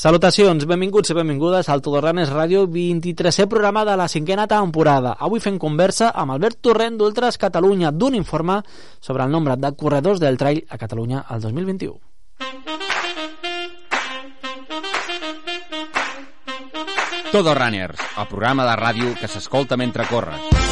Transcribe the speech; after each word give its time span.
Salutacions, 0.00 0.64
benvinguts 0.64 1.10
i 1.12 1.14
benvingudes 1.18 1.66
al 1.68 1.82
Todorranes 1.84 2.30
Ràdio 2.32 2.62
23è 2.72 3.44
programa 3.52 3.82
de 3.84 3.98
la 4.00 4.06
cinquena 4.08 4.46
temporada. 4.48 5.10
Avui 5.20 5.42
fem 5.44 5.58
conversa 5.60 6.08
amb 6.16 6.32
Albert 6.32 6.62
Torrent 6.64 6.96
d'Ultras 6.96 7.36
Catalunya 7.36 7.90
d'un 7.92 8.16
informe 8.16 8.62
sobre 8.96 9.26
el 9.28 9.30
nombre 9.30 9.58
de 9.60 9.74
corredors 9.76 10.22
del 10.22 10.40
trail 10.40 10.64
a 10.70 10.80
Catalunya 10.80 11.26
al 11.28 11.44
2021. 11.44 12.00
Todo 17.30 17.54
Runners, 17.54 18.00
el 18.16 18.26
programa 18.32 18.64
de 18.72 18.80
ràdio 18.80 19.12
que 19.20 19.28
s'escolta 19.28 19.76
mentre 19.76 20.08
corres. 20.08 20.69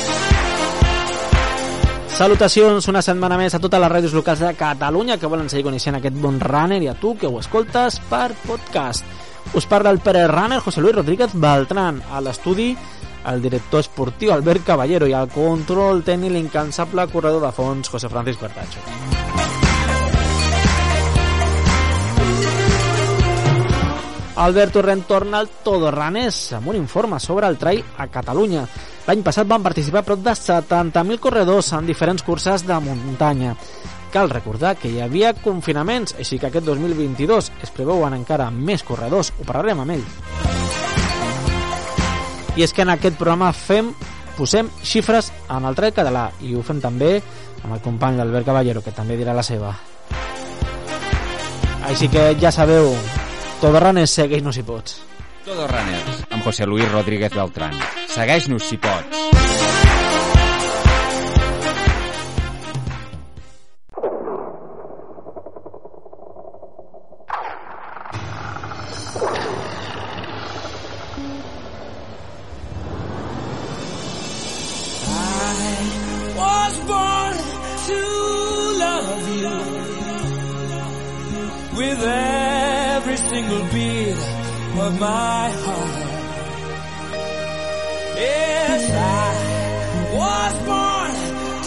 Salutacions 2.18 2.88
una 2.90 2.98
setmana 2.98 3.36
més 3.38 3.54
a 3.54 3.60
totes 3.62 3.78
les 3.78 3.90
ràdios 3.92 4.14
locals 4.16 4.40
de 4.42 4.48
Catalunya 4.58 5.20
que 5.22 5.28
volen 5.30 5.46
seguir 5.46 5.62
coneixent 5.68 5.94
aquest 6.00 6.16
bon 6.18 6.40
runner 6.42 6.80
i 6.82 6.88
a 6.90 6.96
tu 6.98 7.12
que 7.14 7.28
ho 7.30 7.36
escoltes 7.38 8.00
per 8.10 8.32
podcast. 8.40 9.06
Us 9.54 9.68
parla 9.70 9.92
el 9.94 10.00
Pere 10.02 10.24
Runner 10.26 10.58
José 10.58 10.82
Luis 10.82 10.96
Rodríguez 10.96 11.36
Beltrán 11.38 12.02
a 12.10 12.18
l'estudi 12.18 12.72
el 13.30 13.38
director 13.44 13.86
esportiu 13.86 14.34
Albert 14.34 14.66
Caballero 14.66 15.06
i 15.06 15.14
al 15.14 15.30
control 15.30 16.02
tècnic 16.02 16.34
l'incansable 16.34 17.06
corredor 17.14 17.46
de 17.46 17.54
fons 17.54 17.94
José 17.94 18.10
Francisco 18.10 18.50
Bertacho. 18.50 18.82
Albert 24.42 24.74
Torrent 24.74 25.06
torna 25.06 25.38
al 25.38 25.54
Todorranes 25.62 26.44
amb 26.58 26.74
un 26.74 26.82
informe 26.82 27.22
sobre 27.22 27.46
el 27.46 27.62
trail 27.62 27.84
a 27.96 28.10
Catalunya. 28.10 28.66
L'any 29.08 29.22
passat 29.24 29.48
van 29.48 29.62
participar 29.64 30.02
prop 30.04 30.20
de 30.20 30.34
70.000 30.36 31.16
corredors 31.24 31.70
en 31.72 31.86
diferents 31.88 32.20
curses 32.20 32.66
de 32.68 32.76
muntanya. 32.84 33.54
Cal 34.12 34.28
recordar 34.28 34.74
que 34.76 34.90
hi 34.92 35.00
havia 35.00 35.30
confinaments, 35.32 36.12
així 36.20 36.36
que 36.36 36.50
aquest 36.50 36.66
2022 36.68 37.48
es 37.64 37.72
preveuen 37.72 38.12
encara 38.18 38.50
més 38.52 38.84
corredors. 38.84 39.32
Ho 39.40 39.48
parlarem 39.48 39.80
amb 39.80 39.96
ell. 39.96 40.04
I 42.60 42.68
és 42.68 42.76
que 42.76 42.84
en 42.84 42.92
aquest 42.92 43.16
programa 43.16 43.48
fem 43.56 43.94
posem 44.36 44.68
xifres 44.84 45.32
en 45.48 45.64
el 45.64 45.78
trail 45.78 45.96
català 45.96 46.28
i 46.44 46.52
ho 46.52 46.60
fem 46.60 46.84
també 46.84 47.14
amb 47.64 47.78
el 47.78 47.80
company 47.80 48.20
l'Albert 48.20 48.52
Caballero, 48.52 48.84
que 48.84 48.92
també 48.92 49.16
dirà 49.16 49.32
la 49.32 49.46
seva. 49.46 49.72
Així 51.88 52.12
que 52.12 52.34
ja 52.36 52.52
sabeu, 52.52 52.92
Todorranes, 53.62 54.12
segueix-nos 54.20 54.60
si 54.60 54.68
pots. 54.68 55.00
Todo 55.48 55.66
Runners, 55.66 56.26
amb 56.28 56.44
José 56.44 56.66
Luis 56.66 56.84
Rodríguez 56.92 57.32
Beltrán. 57.32 57.72
Segueix-nos 58.12 58.68
si 58.68 58.76
pots. 58.76 59.16
with 81.78 82.02
every 82.02 83.16
single 83.16 83.62
beat 83.72 84.37
of 84.88 85.00
my 85.00 85.50
heart. 85.64 85.96
Yes, 88.16 88.84
I 88.90 89.30
was 90.20 90.54
born 90.68 91.12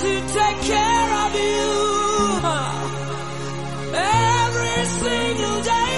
to 0.04 0.12
take 0.38 0.60
care 0.74 1.10
of 1.26 1.32
you 1.48 1.66
every 3.94 4.82
single 5.02 5.60
day. 5.62 5.98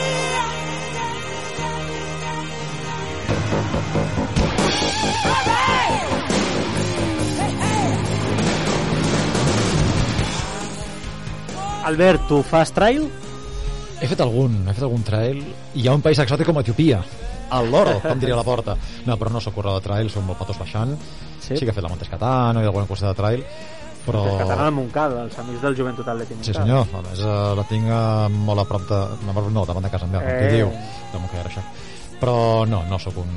Albert, 11.86 12.22
tu 12.28 12.44
fas 12.44 12.72
trail? 12.72 13.23
He 14.04 14.08
fet 14.12 14.20
algun, 14.20 14.58
he 14.68 14.74
fet 14.76 14.84
algun 14.84 15.04
trail 15.08 15.38
i 15.40 15.82
hi 15.82 15.88
ha 15.88 15.94
un 15.96 16.02
país 16.04 16.20
exòtic 16.20 16.46
com 16.50 16.58
Etiopia 16.60 17.00
al 17.56 17.70
loro, 17.72 17.94
com 18.04 18.20
diria 18.20 18.36
la 18.36 18.44
porta 18.44 18.76
no, 19.08 19.16
però 19.20 19.32
no 19.32 19.40
sóc 19.44 19.56
corredor 19.56 19.80
de 19.80 19.88
trail, 19.88 20.10
soc 20.12 20.26
molt 20.28 20.40
patos 20.44 20.60
baixant 20.60 20.98
Sí. 21.44 21.58
sí 21.58 21.66
que 21.66 21.72
he 21.72 21.76
fet 21.76 21.84
la 21.84 21.90
Montescatano 21.92 22.62
i 22.64 22.68
alguna 22.68 22.86
cosa 22.88 23.10
de 23.10 23.16
trail 23.20 23.42
però... 24.06 24.22
El 24.28 24.38
català 24.44 24.66
del 24.68 24.74
Montcal, 24.76 25.14
els 25.26 25.38
amics 25.40 25.62
del 25.64 25.76
Joventut 25.76 26.08
Atlètic 26.08 26.40
Sí 26.44 26.52
Montcal. 26.52 26.60
senyor, 26.62 26.88
a 27.00 27.02
més 27.08 27.20
eh, 27.24 27.56
la 27.60 27.66
tinc 27.68 27.88
eh, 27.88 28.38
molt 28.48 28.64
a 28.64 28.66
prop 28.70 28.86
de... 28.90 29.00
No, 29.28 29.36
no 29.58 29.66
davant 29.68 29.84
de 29.88 29.92
casa 29.92 30.08
meva, 30.08 30.24
com 30.24 30.32
Eh. 30.32 30.40
qui 30.48 30.56
diu 30.58 30.72
de 31.14 31.20
Montcada 31.24 31.50
això 31.52 31.64
però 32.24 32.36
no, 32.68 32.84
no 32.88 33.00
sóc 33.00 33.18
un 33.20 33.32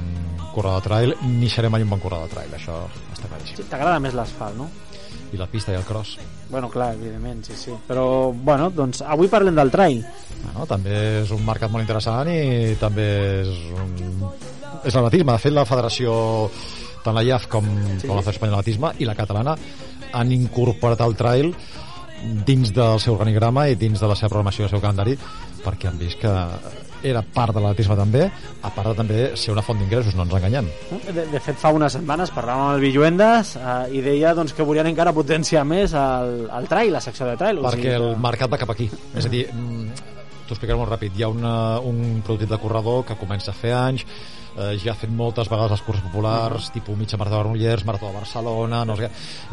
corredor 0.54 0.78
de 0.82 0.86
trail 0.88 1.14
ni 1.26 1.48
seré 1.50 1.68
mai 1.68 1.82
un 1.82 1.90
bon 1.90 1.98
corredor 2.02 2.28
de 2.28 2.34
trail 2.36 2.54
això 2.58 2.76
està 3.14 3.26
claríssim 3.30 3.56
Sí, 3.58 3.66
T'agrada 3.70 3.98
més 4.02 4.14
l'asfalt, 4.14 4.54
no? 4.58 4.68
I 5.32 5.36
la 5.40 5.46
pista 5.50 5.72
i 5.72 5.76
el 5.78 5.84
cross 5.84 6.16
Bueno, 6.50 6.68
clar, 6.70 6.92
evidentment, 6.94 7.40
sí, 7.44 7.54
sí. 7.58 7.72
Però, 7.88 8.32
bueno, 8.32 8.68
doncs 8.70 9.00
avui 9.02 9.26
parlem 9.26 9.56
del 9.56 9.70
trail. 9.74 10.04
Bueno, 10.44 10.66
també 10.70 10.92
és 11.24 11.32
un 11.34 11.42
mercat 11.44 11.72
molt 11.72 11.82
interessant 11.82 12.28
i 12.30 12.76
també 12.78 13.06
és 13.42 13.50
un... 13.74 14.28
és 14.86 14.94
l'atletisme. 14.94 15.32
De 15.32 15.42
fet, 15.42 15.52
la 15.56 15.64
federació, 15.66 16.14
tant 17.02 17.16
la 17.18 17.24
IAF 17.26 17.48
com, 17.50 17.66
Sí. 17.98 18.06
com 18.06 18.14
la 18.14 18.22
Federació 18.22 18.36
Espanyola 18.38 18.60
d'Atletisme 18.60 18.92
i 19.02 19.08
la 19.10 19.16
catalana 19.18 19.56
han 20.12 20.30
incorporat 20.32 21.02
el 21.02 21.16
trail 21.18 21.50
dins 22.46 22.70
del 22.72 23.00
seu 23.02 23.14
organigrama 23.18 23.66
i 23.68 23.74
dins 23.74 24.00
de 24.00 24.06
la 24.06 24.14
seva 24.14 24.30
programació 24.36 24.62
i 24.62 24.66
el 24.68 24.70
seu 24.76 24.80
calendari 24.80 25.18
perquè 25.64 25.90
han 25.90 25.98
vist 25.98 26.22
que 26.22 26.30
era 27.02 27.22
part 27.22 27.54
de 27.54 27.60
l'atletisme 27.60 27.96
també, 27.96 28.24
a 28.62 28.70
part 28.70 28.88
de 28.88 28.94
també 28.98 29.18
ser 29.36 29.52
una 29.52 29.62
font 29.62 29.78
d'ingressos, 29.78 30.14
no 30.16 30.22
ens 30.24 30.32
enganyem. 30.38 30.68
De, 31.12 31.26
de 31.32 31.40
fet, 31.40 31.56
fa 31.60 31.70
unes 31.76 31.92
setmanes 31.92 32.32
parlàvem 32.34 32.62
amb 32.66 32.74
el 32.76 32.80
Villuendes 32.86 33.56
eh, 33.56 33.76
i 33.98 34.00
deia 34.02 34.34
doncs, 34.34 34.52
que 34.56 34.62
volien 34.66 34.86
encara 34.90 35.12
potenciar 35.16 35.64
més 35.68 35.92
el, 35.94 36.48
el 36.50 36.68
trail, 36.68 36.92
la 36.92 37.00
secció 37.04 37.26
de 37.26 37.36
trail. 37.36 37.58
o 37.58 37.66
perquè 37.68 37.76
sigui 37.82 37.94
el 37.94 38.08
que- 38.14 38.20
mercat 38.28 38.52
va 38.52 38.58
cap 38.58 38.70
aquí. 38.74 38.90
És 39.14 39.26
a 39.26 39.28
dir, 39.32 39.46
mm, 39.52 39.88
t'ho 40.46 40.54
explicaré 40.54 40.78
molt 40.78 40.92
ràpid. 40.92 41.12
Hi 41.18 41.22
ha 41.26 41.28
una, 41.28 41.54
un 41.80 42.22
prototip 42.24 42.50
de 42.50 42.58
corredor 42.62 43.04
que 43.04 43.16
comença 43.20 43.50
a 43.50 43.54
fer 43.54 43.72
anys, 43.74 44.04
eh, 44.56 44.76
ja 44.82 44.92
ha 44.92 44.98
fet 44.98 45.12
moltes 45.12 45.50
vegades 45.52 45.76
les 45.76 45.84
curses 45.86 46.04
populars, 46.04 46.70
tipus 46.74 46.96
mitja 46.98 47.18
marató 47.20 47.36
de 47.38 47.42
Granollers, 47.44 47.84
marató 47.84 48.08
de 48.08 48.18
Barcelona, 48.18 48.84
no 48.84 48.96
sé 48.96 49.10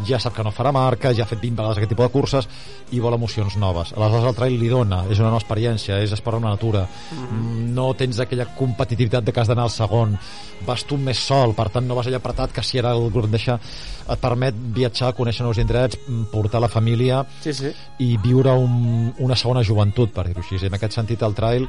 ja 0.07 0.19
sap 0.19 0.35
que 0.35 0.43
no 0.43 0.51
farà 0.51 0.71
marca, 0.73 1.13
ja 1.13 1.23
ha 1.23 1.29
fet 1.29 1.41
20 1.41 1.59
vegades 1.59 1.77
aquest 1.77 1.93
tipus 1.93 2.07
de 2.07 2.13
curses 2.13 2.49
i 2.91 3.01
vol 3.03 3.17
emocions 3.17 3.57
noves. 3.57 3.93
Aleshores 3.97 4.29
el 4.29 4.37
trail 4.37 4.57
li 4.59 4.69
dona, 4.71 5.03
és 5.09 5.19
una 5.19 5.29
nova 5.31 5.41
experiència, 5.41 5.99
és 6.03 6.13
en 6.13 6.41
la 6.43 6.49
natura, 6.49 6.87
mm, 6.87 7.73
no 7.73 7.93
tens 7.93 8.19
aquella 8.19 8.45
competitivitat 8.55 9.23
de 9.23 9.31
que 9.31 9.39
has 9.39 9.47
d'anar 9.47 9.63
al 9.63 9.69
segon, 9.69 10.17
vas 10.65 10.83
tu 10.85 10.97
més 10.97 11.17
sol, 11.17 11.53
per 11.53 11.69
tant 11.69 11.85
no 11.87 11.95
vas 11.95 12.07
allà 12.07 12.17
apretat 12.17 12.51
que 12.51 12.63
si 12.63 12.79
ara 12.79 12.93
el 12.93 13.09
grup 13.11 13.29
deixa 13.29 13.59
et 14.09 14.19
permet 14.19 14.55
viatjar, 14.75 15.13
conèixer 15.15 15.45
nous 15.45 15.57
indrets, 15.57 15.97
portar 16.31 16.61
la 16.61 16.69
família 16.69 17.25
Sí, 17.41 17.53
sí. 17.53 17.71
i 17.99 18.17
viure 18.17 18.51
un, 18.51 19.13
una 19.19 19.35
segona 19.35 19.63
joventut, 19.63 20.11
per 20.13 20.27
dir-ho 20.27 20.43
així. 20.43 20.59
En 20.65 20.73
aquest 20.73 20.93
sentit, 20.93 21.21
el 21.23 21.33
trail 21.33 21.67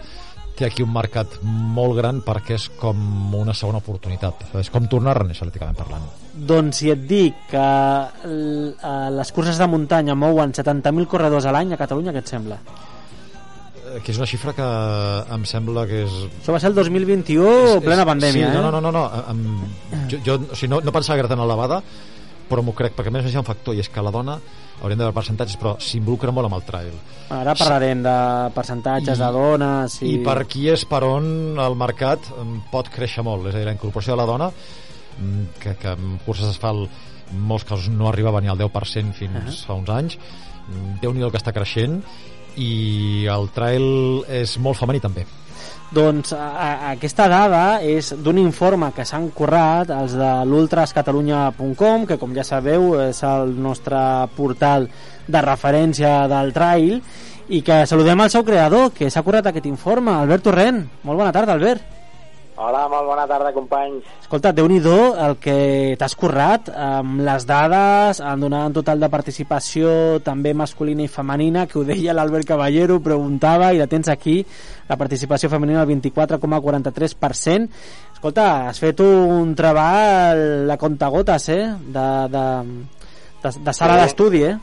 té 0.54 0.66
aquí 0.68 0.84
un 0.84 0.92
mercat 0.94 1.38
molt 1.42 1.96
gran 1.98 2.20
perquè 2.24 2.54
és 2.58 2.68
com 2.78 2.98
una 3.34 3.54
segona 3.56 3.80
oportunitat. 3.82 4.46
És 4.60 4.70
com 4.70 4.86
tornar 4.90 5.14
a 5.14 5.18
renéixer, 5.22 5.44
atlèticament 5.46 5.78
parlant. 5.78 6.06
Doncs 6.34 6.80
si 6.82 6.90
et 6.94 7.04
dic 7.10 7.44
que 7.50 7.66
eh, 8.30 9.10
les 9.18 9.34
curses 9.34 9.58
de 9.58 9.68
muntanya 9.70 10.16
mouen 10.18 10.54
70.000 10.54 11.10
corredors 11.10 11.46
a 11.46 11.54
l'any 11.54 11.74
a 11.74 11.80
Catalunya, 11.80 12.14
què 12.14 12.22
et 12.22 12.34
sembla? 12.34 12.58
Eh, 13.84 14.00
Que 14.02 14.14
és 14.14 14.18
una 14.18 14.26
xifra 14.30 14.54
que 14.56 14.70
em 15.34 15.44
sembla 15.46 15.86
que 15.90 16.04
és... 16.06 16.16
Això 16.40 16.54
va 16.54 16.62
ser 16.62 16.72
el 16.72 16.78
2021, 16.78 17.80
plena 17.84 18.06
pandèmia, 18.08 18.50
sí, 18.50 18.50
eh? 18.50 18.54
no, 18.54 18.70
no, 18.70 18.80
no, 18.80 18.90
no, 18.90 18.98
no. 18.98 19.24
Em, 19.30 20.08
jo, 20.10 20.22
jo 20.26 20.40
o 20.40 20.56
sigui, 20.56 20.72
no, 20.74 20.82
no 20.82 20.94
pensava 20.94 21.18
que 21.18 21.26
era 21.26 21.34
tan 21.34 21.42
elevada, 21.44 21.82
però 22.48 22.62
m'ho 22.62 22.74
crec, 22.76 22.94
perquè 22.96 23.08
a 23.10 23.14
més 23.14 23.26
hi 23.30 23.36
ha 23.36 23.42
un 23.42 23.46
factor, 23.48 23.74
i 23.74 23.80
és 23.82 23.88
que 23.88 24.02
la 24.04 24.10
dona 24.14 24.38
hauríem 24.82 24.98
d'haver 25.00 25.14
percentatges, 25.16 25.56
però 25.60 25.76
s'involucra 25.80 26.32
molt 26.34 26.46
amb 26.50 26.58
el 26.58 26.64
trail. 26.66 26.94
Ara 27.32 27.54
parlarem 27.56 28.02
de 28.04 28.16
percentatges 28.54 29.16
I- 29.18 29.22
de 29.22 29.30
dones 29.32 29.98
i... 30.02 30.14
I 30.16 30.22
per 30.26 30.38
aquí 30.42 30.66
és 30.72 30.84
per 30.84 31.02
on 31.08 31.58
el 31.62 31.76
mercat 31.80 32.26
em, 32.40 32.58
pot 32.72 32.90
créixer 32.92 33.24
molt, 33.24 33.46
és 33.48 33.54
a 33.54 33.58
dir, 33.62 33.66
la 33.70 33.76
incorporació 33.76 34.12
de 34.16 34.20
la 34.22 34.26
dona 34.28 34.50
mm, 34.50 35.44
que, 35.62 35.76
que 35.80 35.94
en 35.96 36.18
curses 36.26 36.46
d'asfalt 36.50 36.90
en 37.32 37.40
molts 37.40 37.64
casos 37.64 37.88
no 37.88 38.10
arribava 38.10 38.42
ni 38.44 38.50
al 38.52 38.58
10% 38.60 39.14
fins 39.16 39.40
Ahà. 39.40 39.54
fa 39.66 39.78
uns 39.80 39.88
anys 39.94 40.18
Mm, 40.64 40.94
Déu-n'hi-do 41.02 41.28
que 41.28 41.36
està 41.36 41.52
creixent 41.52 41.98
i 42.56 43.26
el 43.30 43.48
trail 43.54 44.24
és 44.28 44.58
molt 44.58 44.78
femení 44.78 45.02
també. 45.02 45.26
Doncs 45.94 46.32
a, 46.34 46.46
a, 46.58 46.68
aquesta 46.94 47.28
dada 47.30 47.78
és 47.84 48.10
d'un 48.24 48.38
informe 48.40 48.90
que 48.96 49.04
s'han 49.06 49.28
currat 49.36 49.92
els 49.94 50.16
de 50.18 50.30
l'ultrascatalunya.com 50.48 52.06
que 52.08 52.18
com 52.18 52.34
ja 52.34 52.46
sabeu 52.46 52.94
és 53.04 53.22
el 53.26 53.54
nostre 53.62 54.00
portal 54.34 54.88
de 55.28 55.44
referència 55.44 56.24
del 56.30 56.50
trail 56.56 56.98
i 57.54 57.60
que 57.62 57.84
saludem 57.86 58.24
al 58.24 58.32
seu 58.32 58.42
creador 58.42 58.90
que 58.96 59.10
s'ha 59.12 59.22
currat 59.22 59.52
aquest 59.52 59.68
informe, 59.70 60.16
Albert 60.16 60.48
Torrent. 60.48 60.80
Molt 61.04 61.20
bona 61.20 61.34
tarda 61.36 61.54
Albert 61.54 61.93
Hola, 62.56 62.84
molt 62.86 63.08
bona 63.08 63.24
tarda, 63.26 63.50
companys. 63.50 64.04
Escolta, 64.22 64.52
déu 64.54 64.68
nhi 64.70 64.78
el 64.78 65.32
que 65.42 65.96
t'has 65.98 66.14
currat 66.14 66.68
amb 66.70 67.20
les 67.26 67.46
dades, 67.46 68.20
en 68.20 68.40
donar 68.40 68.66
un 68.68 68.72
total 68.76 69.00
de 69.00 69.08
participació 69.10 70.20
també 70.22 70.54
masculina 70.54 71.02
i 71.02 71.08
femenina, 71.08 71.66
que 71.66 71.80
ho 71.80 71.84
deia 71.84 72.14
l'Albert 72.14 72.46
Caballero, 72.46 73.00
preguntava, 73.00 73.72
i 73.74 73.78
la 73.78 73.88
tens 73.88 74.06
aquí, 74.08 74.46
la 74.88 74.96
participació 74.96 75.50
femenina 75.50 75.80
al 75.82 75.88
24,43%. 75.88 77.68
Escolta, 78.14 78.68
has 78.68 78.78
fet 78.78 79.00
un 79.02 79.54
treball 79.58 80.70
a 80.70 80.76
contagotes, 80.78 81.48
eh? 81.48 81.66
De, 81.90 82.06
de, 82.30 82.44
de, 83.42 83.50
de 83.66 83.72
sala 83.74 83.98
Sí. 83.98 84.00
d'estudi, 84.04 84.44
eh? 84.44 84.54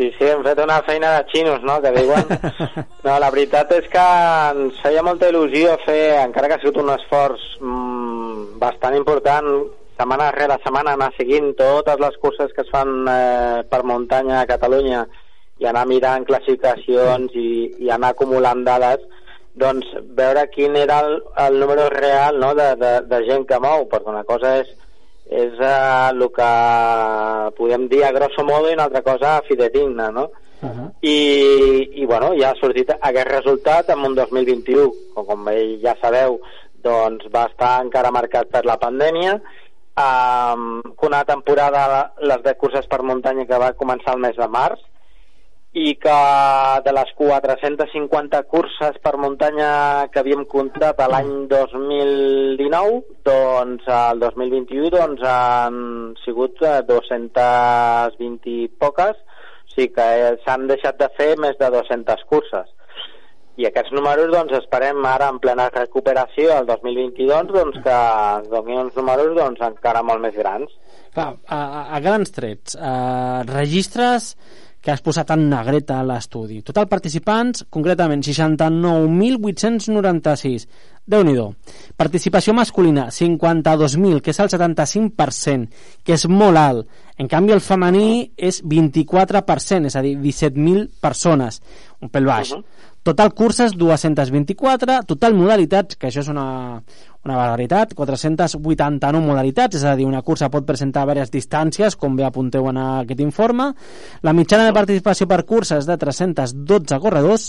Sí, 0.00 0.06
sí, 0.16 0.24
hem 0.24 0.40
fet 0.40 0.56
una 0.64 0.78
feina 0.86 1.10
de 1.18 1.24
xinos, 1.28 1.60
no?, 1.60 1.74
que 1.84 1.90
diuen. 1.92 2.24
No, 3.04 3.18
la 3.20 3.28
veritat 3.32 3.68
és 3.76 3.88
que 3.92 4.04
ens 4.52 4.78
feia 4.80 5.02
molta 5.04 5.28
il·lusió 5.28 5.74
fer, 5.82 6.22
encara 6.22 6.48
que 6.48 6.56
ha 6.56 6.60
sigut 6.62 6.78
un 6.80 6.88
esforç 6.94 7.42
mm, 7.60 8.56
bastant 8.62 8.96
important, 8.96 9.50
setmana 10.00 10.30
rere 10.32 10.56
setmana 10.62 10.94
anar 10.96 11.10
seguint 11.18 11.50
totes 11.58 12.00
les 12.00 12.16
curses 12.22 12.56
que 12.56 12.64
es 12.64 12.72
fan 12.72 12.94
eh, 13.12 13.60
per 13.68 13.82
muntanya 13.84 14.38
a 14.40 14.48
Catalunya 14.48 15.02
i 15.60 15.68
anar 15.68 15.84
mirant 15.90 16.24
classificacions 16.30 17.36
i, 17.36 17.50
i 17.84 17.92
anar 17.92 18.14
acumulant 18.14 18.64
dades, 18.64 19.04
doncs 19.52 19.92
veure 20.16 20.46
quin 20.54 20.80
era 20.80 21.02
el, 21.04 21.18
el 21.44 21.60
número 21.60 21.90
real 21.92 22.40
no, 22.40 22.54
de, 22.56 22.70
de, 22.80 22.94
de 23.12 23.20
gent 23.28 23.44
que 23.52 23.60
mou, 23.60 23.84
perquè 23.92 24.16
una 24.16 24.24
cosa 24.24 24.56
és 24.62 24.72
és 25.30 25.54
eh, 25.62 26.10
el 26.10 26.26
que 26.34 26.52
podem 27.56 27.86
dir 27.88 28.02
a 28.04 28.12
grosso 28.12 28.44
modo 28.44 28.68
i 28.70 28.74
una 28.74 28.88
altra 28.88 29.02
cosa 29.06 29.40
fidedigna, 29.46 30.10
no? 30.10 30.30
Uh 30.60 30.68
-huh. 30.68 30.90
I, 31.00 32.02
i 32.02 32.06
bueno, 32.06 32.34
ja 32.36 32.50
ha 32.50 32.60
sortit 32.60 32.90
aquest 32.90 33.28
resultat 33.28 33.88
en 33.90 34.00
un 34.04 34.14
2021, 34.14 34.92
com, 35.14 35.24
com 35.26 35.46
ja 35.82 35.96
sabeu, 36.02 36.40
doncs 36.82 37.24
va 37.34 37.46
estar 37.46 37.80
encara 37.84 38.10
marcat 38.10 38.48
per 38.48 38.64
la 38.64 38.76
pandèmia, 38.76 39.40
um, 39.96 40.82
una 41.02 41.24
temporada, 41.24 42.12
les 42.20 42.42
de 42.42 42.54
curses 42.54 42.86
per 42.86 43.02
muntanya 43.02 43.46
que 43.46 43.58
va 43.58 43.74
començar 43.74 44.14
el 44.14 44.20
mes 44.20 44.36
de 44.36 44.48
març, 44.48 44.80
i 45.72 45.94
que 46.02 46.14
de 46.82 46.92
les 46.92 47.10
450 47.14 48.42
curses 48.50 48.96
per 49.04 49.12
muntanya 49.22 50.08
que 50.10 50.18
havíem 50.18 50.42
comptat 50.50 50.98
a 50.98 51.06
l'any 51.12 51.46
2019, 51.52 52.96
doncs 53.26 53.86
el 53.86 54.18
2021 54.24 54.90
doncs, 54.90 55.22
han 55.22 55.76
sigut 56.24 56.58
eh, 56.66 56.80
220 56.88 58.50
i 58.50 58.66
poques, 58.82 59.14
o 59.14 59.70
sigui 59.76 59.92
que 59.94 60.06
eh, 60.24 60.32
s'han 60.42 60.66
deixat 60.66 60.98
de 60.98 61.06
fer 61.14 61.36
més 61.38 61.54
de 61.60 61.68
200 61.70 62.26
curses. 62.32 62.66
I 63.60 63.68
aquests 63.68 63.92
números 63.94 64.32
doncs, 64.32 64.56
esperem 64.58 65.04
ara 65.06 65.28
en 65.30 65.38
plena 65.38 65.68
recuperació 65.70 66.56
el 66.56 66.66
2022 66.66 67.52
doncs, 67.54 67.78
que 67.84 68.00
donin 68.50 68.88
uns 68.88 68.98
números 68.98 69.36
doncs, 69.38 69.62
encara 69.68 70.02
molt 70.02 70.24
més 70.24 70.34
grans. 70.34 70.74
Clar, 71.14 71.28
a, 71.46 71.60
a 71.94 72.02
grans 72.02 72.34
trets, 72.34 72.74
eh, 72.74 73.38
registres 73.46 74.32
que 74.80 74.90
has 74.90 75.02
posat 75.04 75.30
en 75.34 75.50
negreta 75.50 76.00
a 76.00 76.04
l'estudi. 76.06 76.62
Total 76.64 76.88
participants, 76.88 77.64
concretament 77.68 78.22
69.896. 78.24 80.66
déu 81.10 81.24
nhi 81.26 81.34
Participació 81.96 82.54
masculina, 82.54 83.10
52.000, 83.10 84.20
que 84.20 84.30
és 84.30 84.40
el 84.40 84.48
75%, 84.48 85.68
que 86.04 86.12
és 86.14 86.28
molt 86.28 86.56
alt. 86.56 86.86
En 87.18 87.28
canvi, 87.28 87.52
el 87.52 87.60
femení 87.60 88.32
és 88.36 88.62
24%, 88.64 89.86
és 89.86 89.96
a 89.96 90.02
dir, 90.02 90.16
17.000 90.16 90.88
persones, 91.00 91.60
un 92.00 92.08
pèl 92.08 92.24
baix. 92.24 92.52
Uh 92.52 92.58
-huh. 92.58 92.64
Total 93.10 93.32
curses, 93.34 93.72
224, 93.74 95.00
total 95.02 95.34
modalitats, 95.34 95.96
que 95.98 96.06
això 96.06 96.22
és 96.22 96.28
una, 96.30 96.44
una 97.26 97.34
barbaritat, 97.34 97.96
489 97.98 99.18
modalitats, 99.24 99.80
és 99.80 99.82
a 99.82 99.96
dir, 99.98 100.06
una 100.06 100.20
cursa 100.22 100.46
pot 100.52 100.62
presentar 100.68 101.02
diverses 101.02 101.32
distàncies, 101.34 101.96
com 101.98 102.14
bé 102.14 102.22
apunteu 102.28 102.68
en 102.70 102.78
aquest 102.78 103.24
informe. 103.24 103.66
La 104.22 104.34
mitjana 104.36 104.68
de 104.68 104.76
participació 104.76 105.26
per 105.26 105.40
cursa 105.48 105.80
és 105.82 105.90
de 105.90 105.96
312 105.98 107.00
corredors 107.02 107.48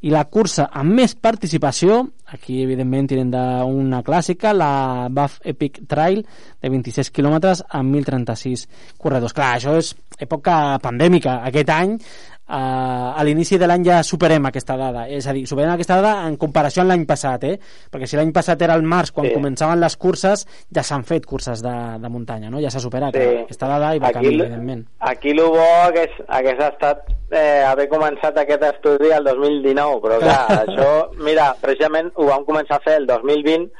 i 0.00 0.14
la 0.14 0.24
cursa 0.32 0.70
amb 0.72 0.96
més 1.02 1.12
participació, 1.12 2.00
aquí 2.32 2.62
evidentment 2.64 3.12
tenen 3.12 3.34
d'una 3.36 4.00
clàssica, 4.06 4.54
la 4.56 5.10
Buff 5.12 5.44
Epic 5.44 5.82
Trail, 5.92 6.24
de 6.62 6.72
26 6.72 7.12
quilòmetres 7.12 7.66
amb 7.68 8.00
1.036 8.00 8.64
corredors. 8.96 9.36
Clar, 9.36 9.58
això 9.58 9.76
és 9.76 9.92
època 10.22 10.78
pandèmica. 10.82 11.42
Aquest 11.46 11.70
any 11.74 11.98
Uh, 12.42 13.14
a 13.16 13.22
l'inici 13.24 13.54
de 13.56 13.68
l'any 13.70 13.84
ja 13.86 14.00
superem 14.02 14.44
aquesta 14.48 14.74
dada 14.76 15.04
és 15.08 15.24
a 15.30 15.32
dir, 15.32 15.44
superem 15.46 15.70
aquesta 15.72 15.94
dada 16.02 16.26
en 16.26 16.34
comparació 16.36 16.82
amb 16.82 16.90
l'any 16.90 17.04
passat 17.06 17.44
eh? 17.46 17.52
perquè 17.88 18.08
si 18.10 18.18
l'any 18.18 18.32
passat 18.34 18.60
era 18.66 18.74
el 18.74 18.82
març 18.82 19.12
quan 19.14 19.28
Sí. 19.28 19.36
començaven 19.36 19.78
les 19.80 19.94
curses 19.96 20.42
ja 20.74 20.82
s'han 20.82 21.04
fet 21.06 21.24
curses 21.24 21.62
de, 21.62 21.72
de 22.02 22.10
muntanya 22.10 22.50
no? 22.50 22.58
ja 22.60 22.68
s'ha 22.68 22.82
superat 22.82 23.14
Sí. 23.14 23.22
eh? 23.22 23.44
aquesta 23.46 23.68
dada 23.70 23.94
i 23.94 24.02
va 24.02 24.10
Aquí 24.10 24.18
canviar 24.18 24.34
evidentment 24.48 24.82
Aquí 24.98 25.30
el 25.30 25.40
bo 25.40 25.62
hagués, 25.86 26.10
hagués 26.28 26.58
estat 26.66 27.06
eh, 27.30 27.62
haver 27.62 27.88
començat 27.88 28.36
aquest 28.42 28.66
estudi 28.72 29.14
el 29.14 29.24
2019, 29.24 30.02
però 30.02 30.18
clar, 30.18 30.66
això, 30.66 30.90
mira, 31.22 31.52
precisament 31.62 32.10
ho 32.16 32.26
vam 32.26 32.44
començar 32.44 32.80
a 32.82 32.84
fer 32.84 32.98
el 33.00 33.06
2020 33.06 33.70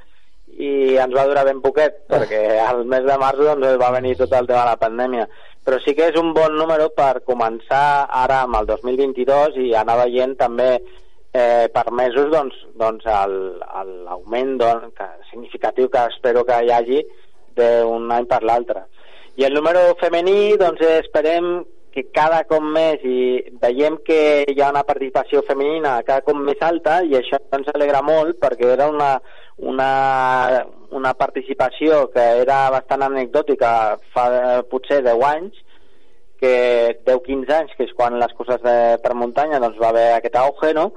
i 0.63 0.97
ens 1.03 1.15
va 1.17 1.27
durar 1.27 1.45
ben 1.49 1.61
poquet, 1.65 2.03
perquè 2.09 2.61
al 2.63 2.85
mes 2.87 3.05
de 3.05 3.15
març 3.19 3.39
doncs, 3.41 3.67
va 3.81 3.91
venir 3.95 4.17
tot 4.17 4.33
el 4.37 4.47
tema 4.47 4.61
de 4.65 4.71
la 4.71 4.77
pandèmia. 4.81 5.27
Però 5.63 5.79
sí 5.85 5.95
que 5.95 6.09
és 6.11 6.17
un 6.19 6.33
bon 6.35 6.57
número 6.59 6.89
per 6.97 7.23
començar 7.27 8.09
ara 8.23 8.43
amb 8.47 8.59
el 8.59 8.67
2022 8.71 9.61
i 9.63 9.69
anar 9.79 10.01
veient 10.03 10.35
també 10.41 10.71
eh, 10.75 11.69
per 11.75 11.85
mesos 11.95 12.31
doncs, 12.33 12.57
doncs 12.79 13.07
l'augment 13.07 14.57
doncs, 14.59 14.95
que, 14.99 15.07
significatiu 15.31 15.91
que 15.93 16.07
espero 16.11 16.43
que 16.49 16.59
hi 16.65 16.73
hagi 16.75 17.05
d'un 17.57 18.11
any 18.11 18.27
per 18.27 18.43
l'altre. 18.43 18.89
I 19.39 19.47
el 19.49 19.55
número 19.55 19.93
femení, 20.01 20.57
doncs 20.61 20.83
esperem 20.99 21.63
que 21.93 22.07
cada 22.13 22.43
cop 22.49 22.65
més 22.65 23.05
i 23.05 23.21
veiem 23.61 23.99
que 24.07 24.19
hi 24.49 24.61
ha 24.61 24.71
una 24.73 24.85
participació 24.89 25.43
femenina 25.47 25.99
cada 26.07 26.25
cop 26.25 26.39
més 26.41 26.61
alta 26.65 27.03
i 27.05 27.15
això 27.19 27.41
ens 27.59 27.69
alegra 27.75 28.01
molt 28.05 28.39
perquè 28.41 28.71
era 28.75 28.89
una, 28.89 29.11
una, 29.63 30.65
una 30.91 31.15
participació 31.15 32.07
que 32.15 32.25
era 32.43 32.65
bastant 32.75 33.07
anecdòtica 33.07 33.73
fa 34.15 34.27
eh, 34.35 34.61
potser 34.71 35.03
10 35.07 35.27
anys 35.29 35.63
que 36.43 36.55
10-15 37.07 37.55
anys, 37.55 37.75
que 37.79 37.87
és 37.87 37.95
quan 37.95 38.19
les 38.19 38.33
curses 38.35 38.59
de, 38.65 38.77
per 39.03 39.15
muntanya 39.15 39.63
doncs, 39.63 39.79
va 39.79 39.93
haver 39.93 40.09
aquest 40.17 40.39
auge, 40.41 40.73
no? 40.75 40.91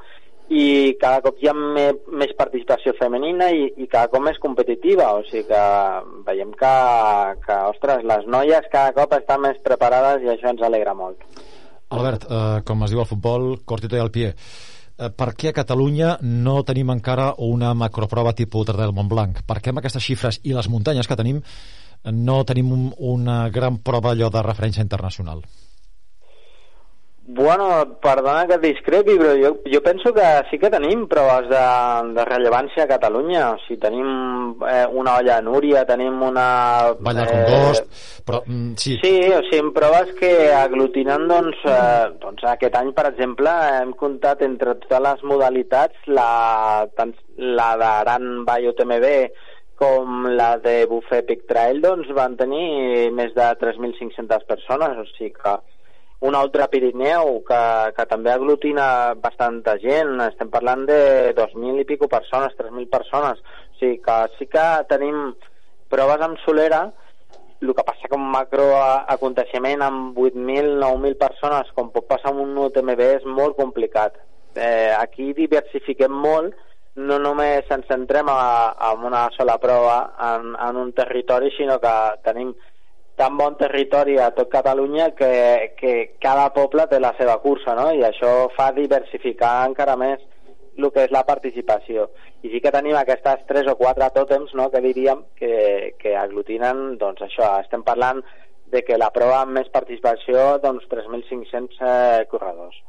i 0.50 0.94
cada 1.02 1.24
cop 1.26 1.40
hi 1.42 1.50
ha 1.50 1.54
me, 1.58 1.86
més 2.22 2.34
participació 2.38 2.94
femenina 3.00 3.48
i, 3.50 3.66
i 3.82 3.88
cada 3.90 4.12
cop 4.14 4.22
més 4.26 4.38
competitiva, 4.42 5.08
o 5.18 5.24
sigui 5.26 5.48
que 5.50 5.64
veiem 6.28 6.52
que, 6.60 6.74
que, 7.46 7.58
ostres, 7.72 8.06
les 8.06 8.28
noies 8.30 8.70
cada 8.74 8.94
cop 8.94 9.16
estan 9.18 9.42
més 9.48 9.58
preparades 9.66 10.22
i 10.22 10.30
això 10.36 10.52
ens 10.54 10.62
alegra 10.66 10.94
molt. 10.94 11.26
Albert, 11.96 12.30
eh, 12.30 12.62
com 12.66 12.86
es 12.86 12.94
diu 12.94 13.02
al 13.02 13.10
futbol, 13.10 13.56
cortito 13.66 13.98
i 13.98 14.04
al 14.04 14.14
pie. 14.14 14.34
Eh, 14.96 15.10
per 15.12 15.34
què 15.36 15.52
a 15.52 15.56
Catalunya 15.56 16.16
no 16.24 16.62
tenim 16.68 16.92
encara 16.94 17.34
una 17.44 17.74
macroprova 17.76 18.32
tipus 18.38 18.70
Tardà 18.70 18.86
del 18.86 18.96
Montblanc? 18.96 19.42
Per 19.48 19.60
què 19.60 19.74
amb 19.74 19.82
aquestes 19.82 20.06
xifres 20.06 20.40
i 20.44 20.56
les 20.56 20.70
muntanyes 20.72 21.10
que 21.10 21.20
tenim 21.20 21.42
no 22.16 22.38
tenim 22.48 22.72
un, 22.72 22.90
una 23.12 23.38
gran 23.50 23.82
prova 23.84 24.14
allò 24.14 24.30
de 24.32 24.44
referència 24.46 24.86
internacional? 24.86 25.44
Bueno, 27.28 27.98
perdona 27.98 28.46
que 28.46 28.60
discrepi, 28.62 29.16
però 29.18 29.32
jo, 29.34 29.50
jo 29.66 29.80
penso 29.82 30.12
que 30.14 30.26
sí 30.52 30.60
que 30.62 30.70
tenim 30.70 31.08
proves 31.10 31.48
de, 31.50 31.62
de 32.14 32.26
rellevància 32.28 32.84
a 32.86 32.92
Catalunya. 32.92 33.48
O 33.56 33.58
sigui, 33.64 33.80
tenim 33.82 34.62
eh, 34.70 34.84
una 34.94 35.16
olla 35.18 35.40
Núria, 35.42 35.82
tenim 35.90 36.22
una... 36.22 36.46
Vall 37.02 37.24
del 37.24 37.32
Congost, 37.32 37.90
però 38.30 38.44
mm, 38.46 38.78
sí, 38.78 39.00
Sí, 39.02 39.16
o 39.34 39.42
sigui, 39.48 39.64
en 39.64 39.74
proves 39.74 40.14
que 40.22 40.32
aglutinen, 40.54 41.26
doncs, 41.32 41.66
eh, 41.66 42.14
doncs 42.22 42.46
aquest 42.54 42.78
any, 42.78 42.94
per 42.94 43.10
exemple, 43.10 43.58
hem 43.82 43.98
comptat 43.98 44.46
entre 44.46 44.78
totes 44.86 45.06
les 45.10 45.26
modalitats 45.26 46.08
la, 46.14 46.30
tant 46.94 47.18
la 47.42 47.72
d'Aran 47.82 48.44
Vall 48.46 48.70
UTMB 48.70 49.14
com 49.82 50.28
la 50.30 50.56
de 50.62 50.84
Buffet 50.88 51.26
Epic 51.26 51.48
Trail, 51.50 51.82
doncs 51.82 52.14
van 52.16 52.38
tenir 52.38 53.10
més 53.18 53.34
de 53.34 53.50
3.500 53.66 54.46
persones, 54.46 55.02
o 55.02 55.10
sigui 55.18 55.34
que 55.34 55.58
un 56.22 56.36
altre 56.36 56.68
Pirineu 56.72 57.42
que, 57.48 57.62
que 57.98 58.06
també 58.10 58.32
aglutina 58.32 58.88
bastanta 59.22 59.76
gent, 59.82 60.16
estem 60.30 60.52
parlant 60.54 60.86
de 60.88 61.00
2.000 61.38 61.82
i 61.84 61.88
pico 61.88 62.08
persones, 62.12 62.56
3.000 62.60 62.88
persones, 62.92 63.42
o 63.42 63.80
sigui 63.80 64.00
que 64.06 64.20
sí 64.38 64.48
que 64.52 64.68
tenim 64.90 65.34
proves 65.92 66.24
amb 66.24 66.40
solera, 66.46 66.86
el 67.62 67.74
que 67.74 67.84
passa 67.88 68.10
que 68.10 68.18
un 68.18 68.30
macro 68.32 68.68
aconteixement 69.08 69.84
amb 69.84 70.18
8.000, 70.18 70.78
9.000 70.84 71.18
persones, 71.20 71.72
com 71.76 71.92
pot 71.92 72.08
passar 72.08 72.32
amb 72.32 72.44
un 72.46 72.56
UTMB, 72.68 73.02
és 73.20 73.26
molt 73.26 73.58
complicat. 73.58 74.18
Eh, 74.56 74.94
aquí 74.96 75.34
diversifiquem 75.36 76.14
molt, 76.14 76.56
no 76.96 77.18
només 77.20 77.68
ens 77.76 77.88
centrem 77.92 78.30
a, 78.32 78.72
a 78.72 78.94
una 78.96 79.26
sola 79.36 79.58
prova 79.60 79.98
en, 80.32 80.54
en 80.56 80.80
un 80.80 80.94
territori, 80.96 81.52
sinó 81.58 81.80
que 81.84 81.96
tenim 82.24 82.54
tan 83.16 83.38
bon 83.40 83.56
territori 83.58 84.18
a 84.20 84.30
tot 84.36 84.50
Catalunya 84.52 85.10
que, 85.16 85.74
que 85.80 85.94
cada 86.22 86.50
poble 86.56 86.88
té 86.92 87.00
la 87.00 87.14
seva 87.20 87.38
cursa, 87.44 87.76
no? 87.78 87.90
I 87.96 88.04
això 88.04 88.50
fa 88.56 88.72
diversificar 88.76 89.58
encara 89.70 89.96
més 90.00 90.24
el 90.76 90.90
que 90.92 91.06
és 91.08 91.14
la 91.16 91.24
participació. 91.28 92.10
I 92.44 92.52
sí 92.52 92.60
que 92.62 92.74
tenim 92.76 92.98
aquestes 93.00 93.46
tres 93.48 93.70
o 93.72 93.78
quatre 93.80 94.10
tòtems 94.16 94.52
no, 94.60 94.68
que 94.74 94.84
diríem 94.84 95.24
que, 95.40 95.96
que 96.02 96.16
aglutinen, 96.20 96.98
doncs 97.02 97.24
això, 97.26 97.54
estem 97.64 97.86
parlant 97.88 98.22
de 98.74 98.84
que 98.84 99.00
la 99.00 99.12
prova 99.16 99.40
amb 99.44 99.56
més 99.60 99.72
participació, 99.72 100.58
doncs 100.64 100.88
3.500 100.92 101.80
eh, 101.80 102.26
corredors. 102.32 102.82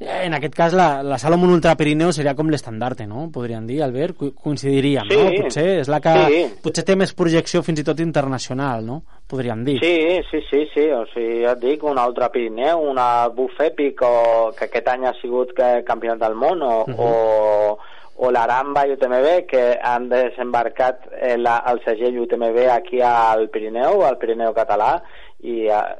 En 0.00 0.34
aquest 0.34 0.54
cas, 0.54 0.72
la, 0.74 1.02
la 1.06 1.18
Salomon 1.18 1.50
Ultra 1.54 1.76
Pirineu 1.78 2.10
seria 2.14 2.32
com 2.38 2.48
l'estandarte, 2.50 3.04
no? 3.06 3.28
Podríem 3.34 3.66
dir, 3.66 3.80
Albert? 3.82 4.16
Co- 4.18 4.30
Coincidiríem, 4.34 5.06
Sí. 5.10 5.16
no? 5.18 5.42
Potser 5.44 5.66
és 5.80 5.88
la 5.90 6.00
que 6.00 6.14
Sí. 6.26 6.40
potser 6.62 6.84
té 6.84 6.96
més 6.96 7.12
projecció 7.14 7.62
fins 7.62 7.80
i 7.80 7.84
tot 7.86 8.00
internacional, 8.00 8.84
no? 8.86 9.02
Podríem 9.28 9.62
dir. 9.64 9.76
Sí, 9.82 10.20
sí, 10.30 10.40
sí, 10.50 10.64
sí, 10.74 10.86
o 10.90 11.04
sigui, 11.12 11.44
ja 11.44 11.52
et 11.52 11.60
dic, 11.62 11.84
una 11.84 12.06
Ultra 12.08 12.30
Pirineu, 12.34 12.80
una 12.90 13.28
Buff 13.28 13.60
Epic, 13.60 14.02
o, 14.02 14.50
que 14.58 14.64
aquest 14.66 14.88
any 14.88 15.06
ha 15.06 15.14
sigut 15.20 15.52
que, 15.54 15.84
campionat 15.86 16.18
del 16.26 16.34
món, 16.34 16.62
o, 16.62 16.80
uh 16.82 16.86
-huh. 16.86 16.98
o, 16.98 17.78
o 18.26 18.30
l'Aramba 18.32 18.86
i 18.86 18.92
UTMB, 18.92 19.46
que 19.46 19.78
han 19.82 20.08
desembarcat 20.08 21.06
eh, 21.20 21.36
la, 21.38 21.62
el 21.70 21.80
segell 21.84 22.18
UTMB 22.18 22.66
aquí 22.72 23.00
al 23.00 23.48
Pirineu, 23.48 24.02
al 24.02 24.18
Pirineu 24.18 24.52
català, 24.54 25.00
i 25.40 25.66
eh, 25.68 25.96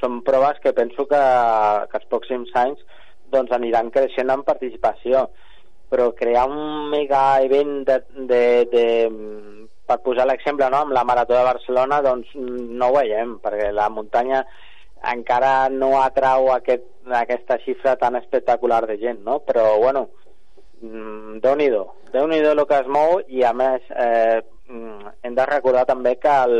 són 0.00 0.22
proves 0.22 0.60
que 0.62 0.72
penso 0.72 1.06
que, 1.08 1.16
que 1.90 1.96
els 1.98 2.06
pròxims 2.08 2.50
anys 2.54 2.78
doncs 3.32 3.52
aniran 3.56 3.90
creixent 3.94 4.30
en 4.32 4.44
participació 4.46 5.28
però 5.90 6.12
crear 6.14 6.46
un 6.46 6.90
mega 6.90 7.40
event 7.42 7.80
de, 7.88 7.96
de, 8.30 8.42
de, 8.70 8.84
per 9.86 9.98
posar 10.04 10.26
l'exemple 10.28 10.68
no, 10.70 10.84
amb 10.84 10.94
la 10.94 11.04
Marató 11.04 11.34
de 11.34 11.46
Barcelona 11.48 11.98
doncs 12.06 12.30
no 12.36 12.90
ho 12.90 12.96
veiem 13.00 13.38
perquè 13.42 13.72
la 13.74 13.88
muntanya 13.90 14.44
encara 15.10 15.68
no 15.72 15.96
atrau 16.02 16.52
aquest, 16.54 16.86
aquesta 17.22 17.58
xifra 17.64 17.96
tan 17.98 18.18
espectacular 18.20 18.84
de 18.86 19.00
gent 19.02 19.24
no? 19.26 19.40
però 19.42 19.66
bueno 19.82 20.06
mm, 20.82 21.40
Déu-n'hi-do 21.42 21.84
Déu-n'hi-do 22.14 22.54
el 22.54 22.64
que 22.70 22.80
es 22.84 22.90
mou 22.98 23.18
i 23.26 23.42
a 23.42 23.52
més 23.56 23.82
eh, 23.90 24.40
mm, 24.70 25.14
hem 25.26 25.38
de 25.38 25.46
recordar 25.50 25.86
també 25.88 26.16
que 26.22 26.38
el, 26.46 26.58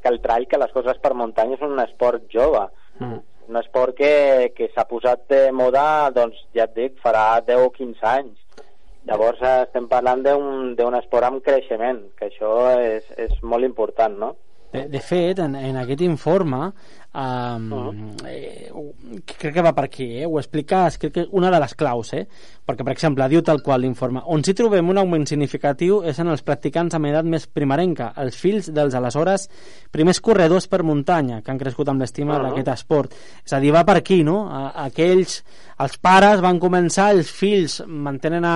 que 0.00 0.08
el 0.08 0.20
trail, 0.24 0.48
que 0.48 0.60
les 0.62 0.72
coses 0.72 1.02
per 1.02 1.12
muntanya 1.18 1.58
és 1.58 1.66
un 1.68 1.82
esport 1.84 2.30
jove 2.32 2.68
Mm. 3.00 3.22
Un 3.50 3.58
esport 3.58 3.96
que, 3.98 4.52
que 4.54 4.70
s'ha 4.74 4.86
posat 4.86 5.26
de 5.32 5.40
moda, 5.52 5.84
doncs 6.14 6.38
ja 6.54 6.68
et 6.68 6.76
dic, 6.76 7.00
farà 7.02 7.24
10 7.46 7.66
o 7.66 7.72
15 7.74 8.06
anys. 8.12 8.66
Llavors 9.08 9.40
eh, 9.42 9.56
estem 9.64 9.88
parlant 9.90 10.22
d'un 10.22 10.96
esport 10.98 11.26
amb 11.26 11.42
creixement, 11.44 12.04
que 12.18 12.28
això 12.30 12.52
és, 12.78 13.08
és 13.18 13.34
molt 13.42 13.66
important, 13.66 14.16
no? 14.22 14.30
De, 14.72 14.84
de 14.88 15.00
fet, 15.02 15.38
en, 15.42 15.56
en 15.58 15.76
aquest 15.80 16.00
informe, 16.06 16.70
um, 17.12 17.72
Uh-huh. 17.72 18.26
eh, 18.28 18.68
ho- 18.72 18.92
crec 19.26 19.52
que 19.54 19.62
va 19.66 19.72
per 19.74 19.84
aquí, 19.88 20.04
eh? 20.20 20.26
ho 20.26 20.38
expliques, 20.38 20.96
crec 20.98 21.12
que 21.16 21.24
una 21.32 21.50
de 21.50 21.58
les 21.58 21.74
claus, 21.74 22.12
eh? 22.14 22.26
perquè, 22.64 22.84
per 22.86 22.92
exemple, 22.92 23.26
diu 23.28 23.42
tal 23.42 23.62
qual 23.66 23.80
l'informe, 23.82 24.22
on 24.30 24.44
sí 24.46 24.54
trobem 24.54 24.88
un 24.92 24.98
augment 25.02 25.26
significatiu 25.26 26.04
és 26.06 26.20
en 26.22 26.28
els 26.30 26.44
practicants 26.46 26.94
amb 26.94 27.06
edat 27.10 27.26
més 27.26 27.48
primerenca, 27.50 28.12
els 28.22 28.36
fills 28.38 28.68
dels 28.72 28.94
aleshores 28.94 29.48
primers 29.90 30.20
corredors 30.22 30.68
per 30.70 30.84
muntanya, 30.86 31.40
que 31.42 31.50
han 31.50 31.58
crescut 31.58 31.88
amb 31.90 32.00
l'estima 32.00 32.38
Uh-huh. 32.38 32.50
d'aquest 32.52 32.68
esport. 32.76 33.18
És 33.44 33.52
a 33.52 33.58
dir, 33.58 33.72
va 33.74 33.82
per 33.84 33.96
aquí, 33.98 34.22
no? 34.22 34.44
A, 34.46 34.62
aquells, 34.86 35.40
els 35.82 35.98
pares 35.98 36.40
van 36.40 36.60
començar, 36.62 37.10
els 37.10 37.28
fills 37.34 37.80
mantenen 37.88 38.44
a, 38.46 38.54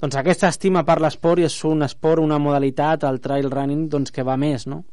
doncs, 0.00 0.16
aquesta 0.16 0.48
estima 0.48 0.84
per 0.88 1.02
l'esport 1.04 1.38
i 1.44 1.44
és 1.50 1.60
un 1.68 1.82
esport, 1.84 2.22
una 2.24 2.38
modalitat, 2.40 3.04
el 3.04 3.20
trail 3.20 3.50
running, 3.52 3.90
doncs, 3.92 4.10
que 4.10 4.24
va 4.24 4.38
més, 4.40 4.64
no? 4.66 4.86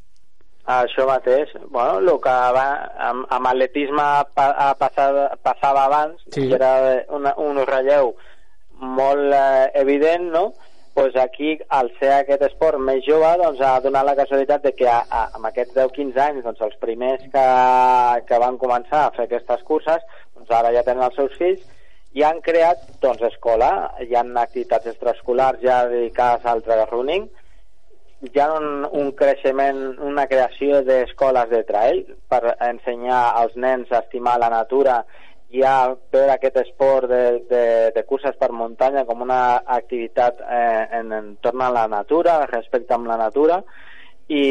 Això 0.72 1.06
mateix. 1.10 1.52
Bueno, 1.70 2.00
el 2.00 2.12
que 2.24 2.36
va, 2.58 2.66
amb, 3.10 3.28
amb 3.38 3.52
atletisme 3.52 4.08
pa, 4.36 4.50
a 4.68 4.74
passar, 4.80 5.12
passava 5.44 5.86
abans, 5.86 6.22
Sí. 6.32 6.48
que 6.50 6.56
era 6.56 6.74
una, 7.10 7.34
un 7.38 7.62
relleu 7.66 8.14
molt 8.82 9.34
eh, 9.34 9.72
evident, 9.82 10.32
no? 10.32 10.54
pues 10.94 11.16
aquí, 11.16 11.58
al 11.70 11.90
ser 12.00 12.12
aquest 12.14 12.42
esport 12.44 12.80
més 12.84 13.04
jove, 13.06 13.30
doncs 13.40 13.62
ha 13.64 13.78
donat 13.84 14.06
la 14.06 14.16
casualitat 14.18 14.66
de 14.68 14.74
que 14.76 14.88
a, 14.92 15.00
a, 15.08 15.22
amb 15.38 15.48
aquests 15.48 15.76
10-15 15.78 16.20
anys, 16.20 16.44
doncs 16.44 16.64
els 16.68 16.76
primers 16.82 17.24
que, 17.32 17.46
que 18.28 18.40
van 18.44 18.58
començar 18.60 19.06
a 19.06 19.14
fer 19.16 19.28
aquestes 19.30 19.64
curses, 19.64 20.04
doncs 20.36 20.52
ara 20.58 20.74
ja 20.76 20.84
tenen 20.84 21.06
els 21.08 21.16
seus 21.16 21.38
fills, 21.40 21.64
i 22.12 22.26
han 22.28 22.42
creat 22.44 22.84
doncs, 23.04 23.24
escola, 23.24 23.72
hi 24.04 24.12
ha 24.16 24.26
activitats 24.44 24.92
extraescolars 24.92 25.64
ja 25.64 25.86
dedicades 25.88 26.46
al 26.46 26.64
trail 26.66 26.84
running, 26.92 27.30
hi 28.22 28.40
ha 28.40 28.52
un, 28.54 28.86
un 29.02 29.10
creixement, 29.18 29.80
una 30.06 30.28
creació 30.30 30.84
d'escoles 30.86 31.50
de 31.50 31.64
trail 31.66 32.04
per 32.30 32.54
ensenyar 32.68 33.22
als 33.40 33.56
nens 33.58 33.90
a 33.90 34.04
estimar 34.04 34.38
la 34.40 34.52
natura. 34.54 35.00
I 35.52 35.66
a 35.68 35.74
veure 36.14 36.36
aquest 36.36 36.60
esport 36.62 37.10
de, 37.10 37.24
de, 37.50 37.64
de 37.96 38.04
curses 38.08 38.38
per 38.40 38.52
muntanya 38.56 39.04
com 39.10 39.26
una 39.26 39.42
activitat 39.78 40.40
eh, 40.46 40.86
en 41.00 41.12
entorn 41.18 41.66
a 41.66 41.72
la 41.74 41.88
natura, 41.92 42.46
respecte 42.54 42.94
amb 42.96 43.10
la 43.10 43.18
natura. 43.20 43.60
I, 44.32 44.46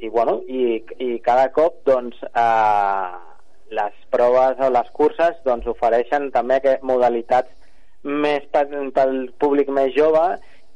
i, 0.00 0.08
bueno, 0.08 0.40
i, 0.48 0.80
i 1.04 1.20
cada 1.22 1.52
cop 1.54 1.84
doncs, 1.86 2.18
eh, 2.32 3.12
les 3.76 3.94
proves 4.10 4.58
o 4.64 4.72
les 4.72 4.90
curses 4.96 5.38
doncs, 5.44 5.68
ofereixen 5.76 6.32
també 6.32 6.58
modalitats 6.82 7.52
més 8.02 8.48
per, 8.50 8.64
pel 8.96 9.16
públic 9.38 9.68
més 9.68 9.92
jove 9.94 10.24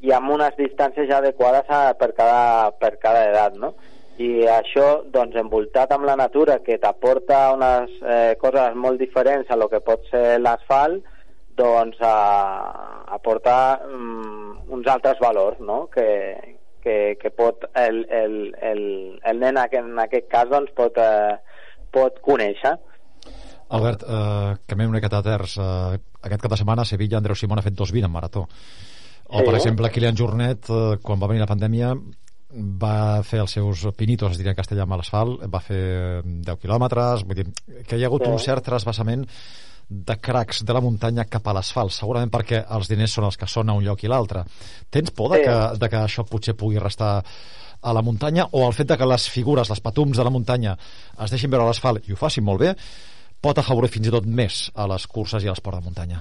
i 0.00 0.12
amb 0.16 0.32
unes 0.32 0.56
distàncies 0.58 1.08
ja 1.10 1.18
adequades 1.20 1.68
a, 1.68 1.80
per, 1.98 2.12
cada, 2.16 2.70
per 2.80 2.94
cada 3.02 3.24
edat, 3.30 3.56
no? 3.60 3.74
I 4.20 4.44
això, 4.52 5.02
doncs, 5.12 5.36
envoltat 5.40 5.92
amb 5.94 6.04
la 6.08 6.16
natura, 6.20 6.58
que 6.64 6.76
t'aporta 6.80 7.54
unes 7.56 7.92
eh, 8.04 8.34
coses 8.40 8.76
molt 8.76 9.00
diferents 9.00 9.48
a 9.48 9.56
lo 9.56 9.70
que 9.72 9.80
pot 9.84 10.04
ser 10.10 10.40
l'asfalt, 10.40 11.06
doncs 11.56 12.00
eh, 12.04 13.14
aporta 13.16 13.54
mm, 13.86 14.72
uns 14.76 14.90
altres 14.92 15.20
valors, 15.24 15.60
no?, 15.64 15.86
que, 15.92 16.08
que, 16.84 17.16
que 17.20 17.32
pot 17.36 17.64
el, 17.76 18.04
el, 18.08 18.36
el, 18.60 18.84
el 19.24 19.40
nen 19.40 19.60
en 19.60 20.04
aquest 20.04 20.28
cas 20.32 20.52
doncs, 20.52 20.72
pot, 20.76 21.00
eh, 21.00 21.36
pot 21.92 22.20
conèixer. 22.24 22.76
Albert, 23.70 24.04
eh, 24.04 24.52
canviem 24.66 24.90
una 24.90 24.98
miqueta 24.98 25.20
de 25.20 25.30
terç. 25.30 25.56
Eh, 25.60 26.00
aquest 26.26 26.42
cap 26.42 26.52
de 26.52 26.60
setmana 26.60 26.82
a 26.82 26.88
Sevilla 26.88 27.20
Andreu 27.20 27.38
Simón 27.38 27.60
ha 27.60 27.66
fet 27.66 27.76
2.20 27.78 28.08
en 28.08 28.14
marató. 28.16 28.48
O, 29.30 29.38
Sí. 29.38 29.44
per 29.46 29.54
exemple, 29.54 29.90
Kilian 29.90 30.16
Jornet, 30.16 30.68
eh, 30.70 30.98
quan 31.02 31.20
va 31.20 31.26
venir 31.30 31.40
la 31.40 31.46
pandèmia, 31.46 31.94
va 32.52 33.22
fer 33.22 33.38
els 33.40 33.52
seus 33.52 33.86
pinitos, 33.96 34.32
es 34.32 34.38
diria 34.38 34.50
en 34.52 34.56
castellà, 34.58 34.82
amb 34.82 34.96
l'asfalt, 34.98 35.44
va 35.46 35.60
fer 35.60 36.22
10 36.24 36.58
quilòmetres, 36.58 37.22
vull 37.24 37.36
dir, 37.36 37.46
que 37.86 37.96
hi 37.96 38.02
ha 38.02 38.06
hagut 38.08 38.24
Sí. 38.24 38.30
un 38.30 38.38
cert 38.38 38.64
trasbassament 38.64 39.26
de 39.88 40.16
cracs 40.18 40.64
de 40.64 40.72
la 40.72 40.80
muntanya 40.80 41.24
cap 41.26 41.46
a 41.48 41.52
l'asfalt, 41.52 41.90
segurament 41.92 42.30
perquè 42.30 42.64
els 42.70 42.88
diners 42.88 43.12
són 43.12 43.24
els 43.24 43.36
que 43.36 43.46
són 43.46 43.70
a 43.70 43.72
un 43.72 43.84
lloc 43.84 44.02
i 44.04 44.08
l'altre. 44.08 44.44
Tens 44.90 45.10
por 45.10 45.30
de, 45.30 45.38
Sí. 45.38 45.44
que, 45.44 45.78
de 45.78 45.88
que 45.88 45.96
això 45.96 46.24
potser 46.24 46.54
pugui 46.56 46.78
restar 46.78 47.24
a 47.82 47.92
la 47.92 48.02
muntanya 48.02 48.46
o 48.52 48.66
el 48.66 48.72
fet 48.72 48.88
de 48.88 48.96
que 48.96 49.06
les 49.06 49.28
figures, 49.28 49.68
les 49.70 49.80
patums 49.80 50.16
de 50.16 50.24
la 50.24 50.30
muntanya 50.30 50.76
es 51.22 51.30
deixin 51.30 51.50
veure 51.50 51.64
a 51.64 51.68
l'asfalt 51.68 52.08
i 52.08 52.12
ho 52.12 52.16
facin 52.16 52.44
molt 52.44 52.60
bé, 52.60 52.76
pot 53.40 53.56
afavorir 53.58 53.88
fins 53.90 54.06
i 54.08 54.10
tot 54.10 54.26
més 54.26 54.70
a 54.74 54.86
les 54.86 55.06
curses 55.06 55.42
i 55.42 55.46
a 55.46 55.50
l'esport 55.50 55.78
de 55.78 55.84
muntanya. 55.84 56.20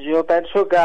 Mm, 0.00 0.10
Jo 0.10 0.24
penso 0.24 0.66
que 0.68 0.82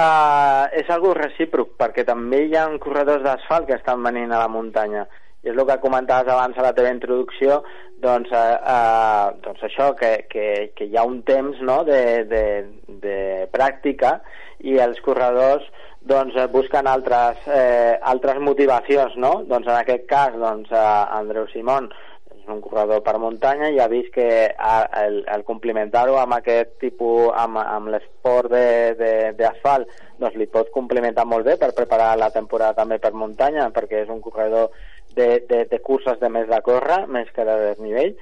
és 0.73 0.89
algo 0.89 1.13
recíproc, 1.13 1.75
perquè 1.77 2.05
també 2.05 2.45
hi 2.45 2.55
ha 2.55 2.67
corredors 2.79 3.23
d'asfalt 3.23 3.67
que 3.67 3.75
estan 3.75 4.03
venint 4.03 4.31
a 4.31 4.39
la 4.39 4.47
muntanya. 4.47 5.07
I 5.43 5.49
és 5.49 5.57
el 5.57 5.65
que 5.65 5.79
comentaves 5.79 6.31
abans 6.31 6.57
a 6.57 6.63
la 6.63 6.73
teva 6.73 6.89
introducció, 6.89 7.63
doncs, 8.01 8.31
eh, 8.31 8.57
eh, 8.73 9.35
doncs 9.43 9.63
això, 9.63 9.93
que, 9.95 10.25
que, 10.29 10.71
que 10.75 10.85
hi 10.85 10.97
ha 10.97 11.05
un 11.05 11.21
temps 11.23 11.59
no, 11.61 11.83
de, 11.83 12.25
de, 12.25 12.43
de 12.87 13.47
pràctica 13.51 14.19
i 14.59 14.77
els 14.79 14.99
corredors 15.01 15.63
doncs, 16.01 16.35
eh, 16.35 16.47
busquen 16.51 16.87
altres, 16.87 17.37
eh, 17.47 17.97
altres 18.01 18.41
motivacions, 18.41 19.15
no? 19.17 19.43
Doncs 19.47 19.67
en 19.67 19.77
aquest 19.77 20.05
cas, 20.09 20.35
doncs, 20.37 20.71
eh, 20.71 21.05
Andreu 21.21 21.47
Simón 21.53 21.91
és 22.45 22.53
un 22.53 22.61
corredor 22.61 23.01
per 23.01 23.17
muntanya 23.17 23.71
i 23.73 23.79
ha 23.81 23.87
vist 23.89 24.11
que 24.13 24.53
a- 24.57 24.87
el, 25.03 25.23
el 25.27 25.43
complementar-ho 25.43 26.17
amb 26.21 26.37
aquest 26.37 26.77
tipus, 26.79 27.31
amb, 27.33 27.57
amb 27.57 27.89
l'esport 27.89 28.53
d'asfalt, 28.53 29.89
doncs 30.21 30.37
li 30.37 30.45
pot 30.45 30.69
complementar 30.71 31.25
molt 31.25 31.45
bé 31.45 31.57
per 31.57 31.73
preparar 31.73 32.13
la 32.17 32.29
temporada 32.29 32.77
també 32.83 32.99
per 33.01 33.13
muntanya, 33.13 33.71
perquè 33.73 34.03
és 34.05 34.09
un 34.13 34.21
corredor 34.21 34.69
de, 35.15 35.41
de, 35.49 35.65
de 35.71 35.79
curses 35.81 36.19
de 36.21 36.29
més 36.29 36.47
de 36.47 36.61
córrer, 36.61 37.05
més 37.07 37.29
que 37.33 37.45
de 37.47 37.57
desnivell, 37.71 38.13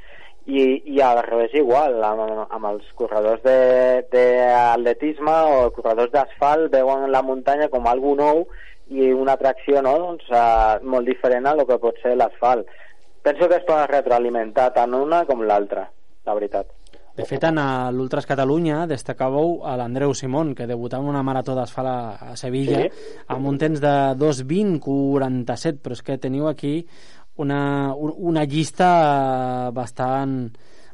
i, 0.46 0.64
i 0.96 1.00
al 1.02 1.22
revés 1.24 1.54
igual, 1.56 2.00
amb, 2.04 2.48
amb 2.52 2.66
els 2.74 2.88
corredors 3.00 3.44
d'atletisme 3.44 5.36
o 5.56 5.72
corredors 5.76 6.12
d'asfalt 6.12 6.72
veuen 6.72 7.12
la 7.12 7.22
muntanya 7.24 7.70
com 7.72 7.88
algo 7.88 8.16
nou 8.20 8.44
i 8.92 9.12
una 9.16 9.38
atracció 9.38 9.82
no? 9.82 9.94
doncs, 10.02 10.26
uh, 10.30 10.84
molt 10.84 11.08
diferent 11.08 11.48
a 11.48 11.56
lo 11.56 11.66
que 11.66 11.80
pot 11.80 11.96
ser 12.04 12.18
l'asfalt. 12.20 12.68
Penso 13.24 13.48
que 13.48 13.56
es 13.56 13.64
poden 13.64 13.88
retroalimentar 13.88 14.74
tant 14.76 14.94
una 14.94 15.24
com 15.26 15.42
l'altra, 15.48 15.88
la 16.28 16.34
veritat. 16.36 16.68
De 17.16 17.26
fet, 17.30 17.44
en 17.46 17.60
l'Ultras 17.94 18.26
Catalunya 18.26 18.88
destacàveu 18.90 19.60
a 19.70 19.76
l'Andreu 19.78 20.16
Simón, 20.18 20.56
que 20.58 20.66
debutava 20.68 21.04
en 21.06 21.10
una 21.12 21.22
marató 21.24 21.54
d'asfalt 21.56 21.88
a, 21.88 22.36
Sevilla, 22.36 22.82
Sí. 22.82 22.90
amb 23.28 23.46
un 23.48 23.58
temps 23.62 23.80
de 23.80 23.94
2.20-47, 24.18 25.78
però 25.84 25.94
és 25.94 26.02
que 26.02 26.18
teniu 26.18 26.48
aquí 26.50 26.88
una, 27.38 27.94
un- 27.96 28.14
una 28.18 28.44
llista 28.46 29.70
bastant 29.74 30.52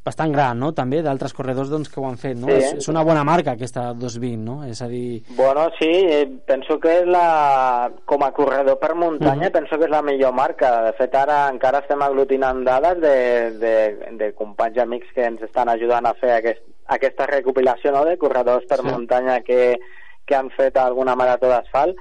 bastant 0.09 0.33
gran, 0.33 0.57
no?, 0.59 0.71
també, 0.75 0.99
d'altres 1.05 1.33
corredors 1.37 1.69
doncs, 1.71 1.89
que 1.93 2.01
ho 2.01 2.07
han 2.09 2.17
fet, 2.19 2.35
no? 2.41 2.49
Sí. 2.49 2.57
És, 2.57 2.73
és 2.81 2.89
una 2.91 3.03
bona 3.07 3.23
marca 3.27 3.53
aquesta 3.55 3.91
220, 3.93 4.41
no? 4.43 4.57
És 4.67 4.81
a 4.81 4.89
dir... 4.91 5.21
Bueno, 5.37 5.67
sí, 5.79 5.89
eh, 5.89 6.25
penso 6.49 6.79
que 6.81 6.97
és 7.03 7.07
la... 7.07 7.89
com 8.09 8.25
a 8.25 8.31
corredor 8.35 8.79
per 8.81 8.95
muntanya, 8.97 9.47
Mhm. 9.49 9.53
penso 9.59 9.77
que 9.77 9.85
és 9.85 9.93
la 9.93 10.01
millor 10.03 10.33
marca. 10.33 10.73
De 10.89 10.93
fet, 10.97 11.15
ara 11.15 11.45
encara 11.53 11.79
estem 11.85 12.01
aglutinant 12.01 12.63
dades 12.65 12.99
de, 12.99 13.15
de, 13.61 13.73
de 14.19 14.33
companys 14.35 14.75
i 14.77 14.83
amics 14.83 15.13
que 15.15 15.25
ens 15.29 15.41
estan 15.45 15.69
ajudant 15.69 16.05
a 16.09 16.15
fer 16.19 16.33
aquest, 16.39 16.63
aquesta 16.89 17.27
recopilació 17.29 17.91
no?, 17.93 18.03
de 18.05 18.17
corredors 18.17 18.65
per 18.69 18.79
Sí. 18.81 18.87
muntanya 18.89 19.39
que, 19.45 19.77
que 20.25 20.35
han 20.35 20.49
fet 20.57 20.77
alguna 20.77 21.15
marató 21.15 21.47
d'asfalt 21.51 21.95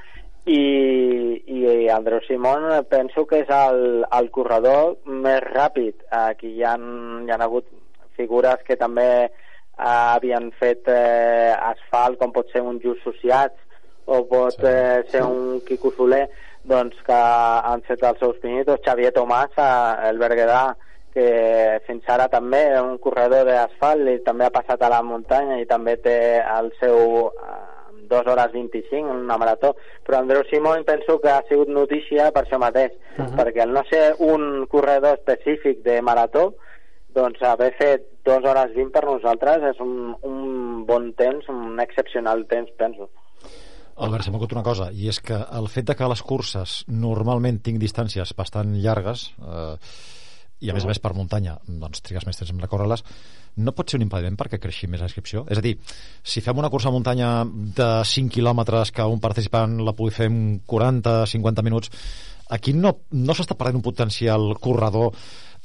i, 0.48 1.42
i 1.46 1.88
Andreu 1.92 2.20
Simón 2.26 2.64
penso 2.88 3.26
que 3.28 3.42
és 3.44 3.50
el, 3.52 4.04
el 4.18 4.30
corredor 4.32 4.96
més 5.04 5.42
ràpid. 5.44 6.06
Aquí 6.10 6.54
hi 6.56 6.62
ha, 6.64 6.72
hi 6.78 7.30
ha 7.30 7.36
hagut 7.44 7.66
figures 8.18 8.60
que 8.66 8.76
també 8.76 9.08
eh, 9.24 9.30
havien 9.78 10.50
fet 10.58 10.90
eh, 10.90 11.54
asfalt, 11.70 12.18
com 12.18 12.34
pot 12.34 12.50
ser 12.52 12.62
un 12.66 12.80
Just 12.82 13.06
Sociats 13.06 13.56
o 14.06 14.24
pot 14.28 14.56
Sí, 14.58 14.66
eh, 14.66 15.04
ser 15.12 15.22
un 15.22 15.60
Quico 15.66 15.92
Soler, 15.96 16.26
doncs 16.68 16.98
que 17.06 17.16
han 17.16 17.82
fet 17.86 18.02
els 18.04 18.18
seus 18.20 18.36
pinitos. 18.42 18.80
Xavier 18.84 19.12
Tomàs, 19.16 19.54
eh, 19.56 20.08
el 20.10 20.18
Berguedà, 20.20 20.74
que 21.14 21.80
fins 21.86 22.04
ara 22.12 22.28
també 22.28 22.60
és 22.74 22.80
un 22.84 22.98
corredor 23.02 23.46
d'asfalt 23.48 24.10
i 24.12 24.18
també 24.26 24.44
ha 24.46 24.52
passat 24.54 24.82
a 24.84 24.90
la 24.92 25.00
muntanya 25.02 25.56
i 25.58 25.66
també 25.66 25.96
té 26.04 26.16
el 26.58 26.68
seu 26.80 27.28
eh, 27.32 27.56
2 28.08 28.26
hores 28.32 28.52
25 28.52 29.10
en 29.10 29.24
una 29.26 29.36
marató, 29.36 29.74
però 30.06 30.18
Andreu 30.18 30.42
Simón 30.48 30.84
penso 30.88 31.18
que 31.20 31.28
ha 31.28 31.42
sigut 31.48 31.68
notícia 31.68 32.30
per 32.32 32.44
això 32.46 32.58
mateix, 32.58 32.92
Uh 33.18 33.24
-huh. 33.24 33.36
perquè 33.36 33.62
el 33.64 33.72
no 33.72 33.82
ser 33.90 34.14
un 34.18 34.66
corredor 34.66 35.18
específic 35.18 35.82
de 35.82 36.00
marató, 36.00 36.54
doncs 37.18 37.42
haver 37.42 37.72
fet 37.78 38.04
2 38.28 38.46
hores 38.50 38.74
20 38.76 38.94
per 38.94 39.04
nosaltres 39.08 39.64
és 39.72 39.80
un, 39.84 40.12
un 40.26 40.84
bon 40.88 41.10
temps, 41.18 41.48
un 41.52 41.80
excepcional 41.82 42.46
temps, 42.50 42.70
penso. 42.78 43.10
Albert, 43.98 44.24
s'ha 44.24 44.34
mogut 44.34 44.54
una 44.54 44.62
cosa, 44.62 44.92
i 44.94 45.08
és 45.10 45.18
que 45.18 45.36
el 45.58 45.66
fet 45.72 45.88
de 45.90 45.96
que 45.98 46.06
les 46.06 46.22
curses 46.22 46.84
normalment 46.86 47.58
tinc 47.66 47.82
distàncies 47.82 48.30
bastant 48.38 48.76
llargues, 48.78 49.32
eh, 49.42 49.74
i 50.62 50.70
a 50.70 50.74
més 50.74 50.86
a 50.86 50.90
més 50.90 51.00
per 51.02 51.14
muntanya, 51.14 51.56
doncs 51.66 52.02
trigues 52.06 52.26
més 52.26 52.38
temps 52.38 52.50
en 52.54 52.62
recórrer-les, 52.62 53.02
no 53.62 53.74
pot 53.74 53.90
ser 53.90 53.98
un 53.98 54.06
impediment 54.06 54.38
perquè 54.38 54.60
creixi 54.62 54.86
més 54.90 55.02
la 55.02 55.08
inscripció? 55.10 55.44
És 55.50 55.58
a 55.58 55.64
dir, 55.64 55.74
si 56.22 56.42
fem 56.42 56.58
una 56.58 56.70
cursa 56.70 56.90
a 56.90 56.94
muntanya 56.94 57.30
de 57.78 57.88
5 58.06 58.34
quilòmetres 58.34 58.94
que 58.94 59.06
un 59.06 59.22
participant 59.22 59.78
la 59.86 59.94
pugui 59.98 60.14
fer 60.14 60.30
en 60.30 60.40
40-50 60.66 61.66
minuts, 61.66 61.90
aquí 62.54 62.74
no, 62.74 62.94
no 63.12 63.34
s'està 63.34 63.58
perdent 63.58 63.80
un 63.80 63.86
potencial 63.86 64.52
corredor 64.62 65.14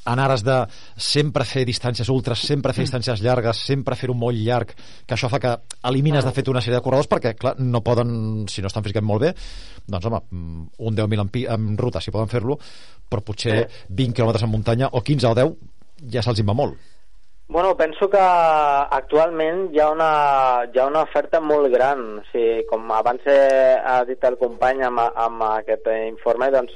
en 0.05 0.19
ares 0.19 0.43
de 0.43 0.55
sempre 0.97 1.45
fer 1.47 1.63
distàncies 1.65 2.09
ultres, 2.11 2.41
sempre 2.43 2.73
fer 2.73 2.83
distàncies 2.83 3.21
llargues, 3.23 3.57
sempre 3.65 3.95
fer-ho 3.95 4.13
molt 4.13 4.35
llarg, 4.35 4.73
que 5.07 5.15
això 5.15 5.29
fa 5.31 5.39
que 5.39 5.53
elimines 5.89 6.25
de 6.25 6.31
fet 6.35 6.49
una 6.51 6.61
sèrie 6.61 6.79
de 6.79 6.83
corredors 6.83 7.07
perquè, 7.11 7.35
clar, 7.39 7.55
no 7.59 7.81
poden, 7.81 8.45
si 8.51 8.61
no 8.61 8.67
estan 8.67 8.83
físicament 8.83 9.07
molt 9.07 9.21
bé, 9.27 9.33
doncs 9.87 10.05
home, 10.09 10.21
mm, 10.29 10.65
un 10.79 10.95
10.000 10.95 11.21
en, 11.21 11.29
pi- 11.29 11.45
en 11.47 11.77
ruta 11.77 12.01
si 12.01 12.11
poden 12.11 12.27
fer-lo, 12.31 12.57
però 13.09 13.21
potser 13.23 13.67
20 13.89 14.13
quilòmetres 14.17 14.43
en 14.43 14.51
muntanya 14.51 14.89
o 14.91 15.01
15 15.01 15.27
o 15.31 15.35
10 15.35 16.11
ja 16.11 16.21
se'ls 16.21 16.43
va 16.43 16.53
molt. 16.57 16.75
Bueno, 17.53 17.75
penso 17.77 18.07
que 18.09 18.17
actualment 18.97 19.67
hi 19.73 19.79
ha 19.79 19.89
una, 19.91 20.63
hi 20.73 20.79
ha 20.79 20.85
una 20.87 21.03
oferta 21.03 21.39
molt 21.43 21.69
gran. 21.71 21.99
O 22.19 22.23
sigui, 22.31 22.63
com 22.69 22.89
abans 22.95 23.21
he, 23.29 23.37
ha 23.83 23.99
dit 24.07 24.23
el 24.25 24.37
company 24.41 24.81
amb, 24.87 24.99
amb 24.99 25.43
aquest 25.59 25.87
informe, 26.09 26.49
doncs 26.51 26.73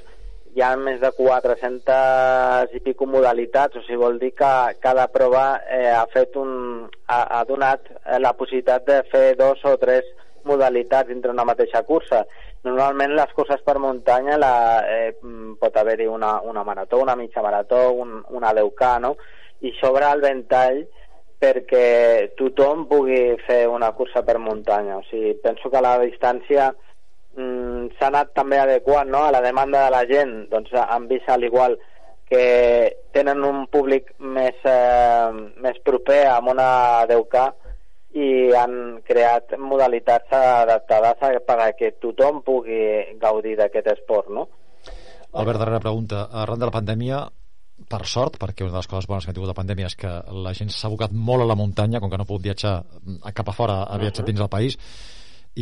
hi 0.57 0.61
ha 0.65 0.71
més 0.81 0.97
de 0.97 1.11
400 1.13 2.71
i 2.73 2.79
pico 2.81 3.05
modalitats, 3.05 3.77
o 3.77 3.83
sigui, 3.85 3.99
vol 4.01 4.15
dir 4.17 4.31
que 4.33 4.49
cada 4.81 5.03
prova 5.13 5.59
eh, 5.69 5.91
ha 5.93 6.07
fet 6.09 6.33
un, 6.41 6.87
ha, 7.05 7.19
ha 7.37 7.43
donat 7.45 7.83
eh, 7.91 8.17
la 8.17 8.31
possibilitat 8.33 8.87
de 8.87 8.95
fer 9.11 9.35
dos 9.37 9.61
o 9.69 9.75
tres 9.77 10.07
modalitats 10.49 11.11
dintre 11.11 11.29
una 11.29 11.45
mateixa 11.45 11.83
cursa. 11.85 12.23
Normalment 12.65 13.13
les 13.19 13.35
curses 13.37 13.61
per 13.67 13.77
muntanya 13.83 14.39
la, 14.41 14.55
eh, 14.89 15.11
mm, 15.21 15.59
pot 15.61 15.77
haver-hi 15.77 16.09
una, 16.09 16.39
una 16.41 16.65
marató, 16.65 17.03
una 17.05 17.15
mitja 17.15 17.45
marató, 17.45 17.91
un, 17.93 18.17
una 18.33 18.55
10K, 18.57 18.91
no? 19.05 19.13
I 19.61 19.75
s'obre 19.77 20.09
el 20.09 20.25
ventall 20.25 20.81
perquè 21.37 22.33
tothom 22.33 22.87
pugui 22.89 23.21
fer 23.45 23.67
una 23.69 23.91
cursa 23.93 24.25
per 24.25 24.39
muntanya. 24.41 24.97
O 24.97 25.05
sigui, 25.11 25.37
penso 25.45 25.69
que 25.69 25.85
la 25.85 25.99
distància 26.01 26.71
s'ha 27.37 28.07
anat 28.09 28.33
també 28.33 28.57
adequant 28.59 29.09
no? 29.09 29.25
a 29.27 29.31
la 29.31 29.41
demanda 29.45 29.85
de 29.85 29.91
la 29.93 30.03
gent. 30.09 30.49
Doncs 30.49 30.73
han 30.73 31.07
vist 31.07 31.29
al 31.29 31.43
igual 31.45 31.77
que 32.27 33.07
tenen 33.15 33.43
un 33.47 33.67
públic 33.71 34.11
més, 34.19 34.57
eh, 34.67 35.29
més 35.63 35.77
proper 35.85 36.25
amb 36.27 36.49
una 36.51 37.05
10K 37.07 37.45
i 38.17 38.27
han 38.57 39.01
creat 39.07 39.53
modalitats 39.61 40.31
adaptades 40.33 41.21
a- 41.21 41.31
perquè 41.47 41.93
tothom 42.01 42.41
pugui 42.43 43.15
gaudir 43.21 43.55
d'aquest 43.57 43.87
esport, 43.93 44.29
no? 44.29 44.47
Albert, 45.33 45.59
darrera 45.59 45.79
pregunta. 45.79 46.27
Arran 46.31 46.59
de 46.59 46.65
la 46.65 46.71
pandèmia, 46.71 47.27
per 47.87 48.05
sort, 48.09 48.39
perquè 48.41 48.63
una 48.63 48.71
de 48.73 48.77
les 48.81 48.87
coses 48.87 49.05
bones 49.07 49.23
que 49.25 49.31
ha 49.31 49.35
tingut 49.35 49.51
la 49.51 49.53
pandèmia 49.61 49.85
és 49.85 49.95
que 49.95 50.09
la 50.33 50.53
gent 50.57 50.71
s'ha 50.73 50.87
abocat 50.87 51.11
molt 51.13 51.43
a 51.43 51.45
la 51.45 51.55
muntanya, 51.55 51.99
com 51.99 52.09
que 52.09 52.17
no 52.17 52.23
ha 52.23 52.29
pogut 52.31 52.41
viatjar 52.47 52.83
a 53.23 53.31
cap 53.31 53.49
a 53.49 53.53
fora, 53.53 53.83
ha 53.83 53.97
viatjat 54.01 54.25
dins 54.25 54.39
del 54.39 54.49
país, 54.49 54.77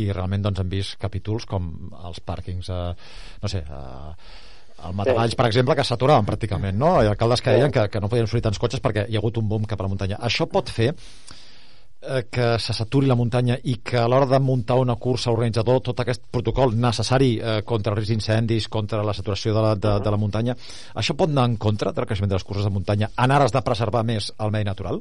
i 0.02 0.10
realment 0.12 0.44
doncs, 0.46 0.60
hem 0.62 0.72
vist 0.72 0.98
capítols 1.02 1.46
com 1.48 1.70
els 2.08 2.20
pàrquings, 2.24 2.68
eh, 2.72 3.14
no 3.42 3.50
sé, 3.52 3.62
eh, 3.62 4.44
al 4.84 4.94
Matagalls, 4.96 5.34
per 5.38 5.46
exemple, 5.48 5.76
que 5.76 5.84
s'aturaven 5.88 6.26
pràcticament, 6.28 6.76
no? 6.76 6.96
Ha 6.98 7.08
alcaldes 7.14 7.42
que 7.42 7.54
deien 7.54 7.72
que, 7.72 7.86
que 7.92 8.00
no 8.02 8.10
podien 8.12 8.28
sortir 8.28 8.44
tants 8.44 8.60
cotxes 8.60 8.82
perquè 8.84 9.06
hi 9.08 9.16
ha 9.16 9.22
hagut 9.22 9.40
un 9.40 9.48
boom 9.48 9.64
cap 9.68 9.80
a 9.80 9.86
la 9.86 9.92
muntanya. 9.92 10.18
Això 10.28 10.46
pot 10.52 10.70
fer 10.72 10.90
eh, 10.92 12.26
que 12.30 12.48
se 12.62 12.76
saturi 12.76 13.08
la 13.08 13.16
muntanya 13.18 13.56
i 13.64 13.78
que 13.84 13.98
a 13.98 14.06
l'hora 14.08 14.28
de 14.30 14.40
muntar 14.40 14.76
una 14.82 14.98
cursa 15.00 15.32
organitzador 15.32 15.80
tot 15.88 16.02
aquest 16.04 16.26
protocol 16.30 16.76
necessari 16.76 17.36
eh, 17.38 17.60
contra 17.64 17.94
el 17.94 18.00
risc 18.00 18.12
d'incendis, 18.12 18.68
contra 18.68 19.04
la 19.04 19.16
saturació 19.16 19.54
de 19.56 19.64
la, 19.64 19.74
de, 19.80 19.94
de 20.04 20.12
la 20.12 20.20
muntanya, 20.20 20.56
això 20.94 21.16
pot 21.16 21.32
anar 21.32 21.48
en 21.50 21.56
contra 21.56 21.94
del 21.96 22.08
creixement 22.08 22.34
de 22.34 22.38
les 22.38 22.44
curses 22.44 22.68
de 22.68 22.74
muntanya 22.74 23.10
en 23.16 23.32
ares 23.38 23.56
de 23.56 23.64
preservar 23.64 24.04
més 24.04 24.32
el 24.38 24.52
medi 24.52 24.68
natural? 24.68 25.00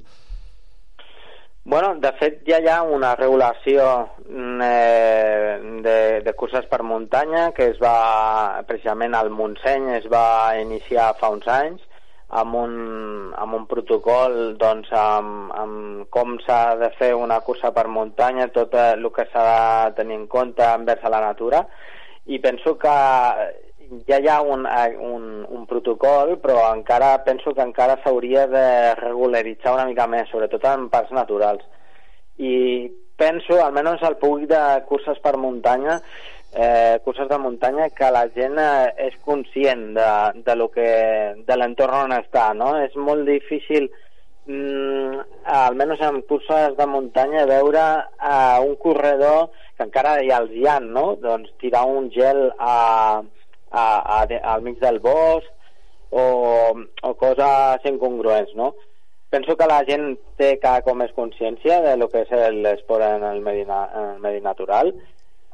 Bueno, 1.67 1.95
de 1.97 2.11
fet 2.19 2.43
ja 2.45 2.59
hi 2.61 2.67
ha 2.69 2.83
una 2.85 3.15
regulació 3.17 3.85
mm, 4.29 4.61
eh, 4.61 5.79
de, 5.81 5.95
de 6.21 6.33
curses 6.37 6.67
per 6.69 6.83
muntanya 6.85 7.47
que 7.57 7.71
es 7.71 7.79
va, 7.81 8.61
precisament 8.69 9.17
al 9.17 9.31
Montseny 9.33 9.87
es 9.95 10.05
va 10.13 10.53
iniciar 10.61 11.07
fa 11.17 11.31
uns 11.33 11.49
anys 11.49 11.81
amb 12.29 12.59
un, 12.59 12.75
amb 13.33 13.57
un 13.57 13.65
protocol 13.71 14.37
doncs, 14.61 14.93
amb, 14.93 15.55
amb 15.57 16.05
com 16.13 16.37
s'ha 16.45 16.75
de 16.83 16.91
fer 16.99 17.11
una 17.17 17.39
cursa 17.47 17.73
per 17.73 17.87
muntanya, 17.89 18.51
tot 18.53 18.77
el 18.83 19.09
que 19.17 19.25
s'ha 19.33 19.45
de 19.89 19.97
tenir 20.03 20.19
en 20.21 20.27
compte 20.27 20.69
envers 20.69 21.01
a 21.01 21.13
la 21.17 21.21
natura. 21.25 21.65
I 22.25 22.39
penso 22.45 22.77
que 22.77 22.93
ja 24.07 24.19
hi 24.19 24.27
ha 24.27 24.41
un, 24.41 24.65
eh, 24.65 24.95
un, 24.97 25.45
un 25.49 25.65
protocol, 25.69 26.35
però 26.43 26.59
encara 26.73 27.23
penso 27.23 27.53
que 27.53 27.63
encara 27.63 27.97
s'hauria 28.03 28.45
de 28.51 28.67
regularitzar 28.99 29.73
una 29.75 29.87
mica 29.89 30.07
més, 30.07 30.29
sobretot 30.31 30.65
en 30.71 30.87
parcs 30.93 31.13
naturals. 31.15 31.65
I 32.37 32.53
penso, 33.17 33.59
almenys 33.63 34.03
al 34.03 34.17
públic 34.21 34.49
de 34.51 34.61
curses 34.89 35.19
per 35.23 35.35
muntanya, 35.39 35.99
eh, 36.55 36.99
curses 37.03 37.29
de 37.29 37.37
muntanya, 37.37 37.89
que 37.89 38.09
la 38.11 38.25
gent 38.35 38.57
eh, 38.59 38.93
és 39.09 39.19
conscient 39.23 39.93
de, 39.97 40.09
de, 40.45 40.55
lo 40.55 40.69
que, 40.71 40.89
de 41.47 41.57
l'entorn 41.57 42.05
on 42.05 42.17
està, 42.17 42.49
no? 42.57 42.73
És 42.83 42.95
molt 42.95 43.27
difícil 43.27 43.89
mm, 44.47 45.21
almenys 45.59 46.03
en 46.07 46.21
curses 46.29 46.75
de 46.77 46.87
muntanya 46.87 47.45
veure 47.49 47.85
a 48.19 48.59
un 48.63 48.75
corredor 48.81 49.49
que 49.75 49.87
encara 49.87 50.17
hi 50.23 50.31
els 50.31 50.51
hi 50.55 50.67
ha, 50.67 50.79
no? 50.79 51.15
Doncs 51.21 51.51
tirar 51.61 51.85
un 51.91 52.09
gel 52.15 52.47
a, 52.59 53.21
a, 53.75 53.85
a, 54.21 54.41
al 54.53 54.63
mig 54.65 54.79
del 54.79 55.01
bosc 55.03 55.51
o, 56.09 56.25
o 57.03 57.13
coses 57.19 57.87
incongruents, 57.91 58.55
no? 58.55 58.73
Penso 59.29 59.57
que 59.57 59.67
la 59.67 59.81
gent 59.87 60.13
té 60.39 60.53
cada 60.61 60.83
cop 60.85 60.95
més 60.95 61.11
consciència 61.17 61.81
de 61.83 61.95
lo 61.99 62.07
que 62.11 62.23
és 62.23 62.53
l'esport 62.55 63.03
en, 63.03 63.25
el 63.27 63.41
medi, 63.43 63.65
en 63.67 64.13
el 64.13 64.21
medi 64.23 64.39
natural, 64.45 64.93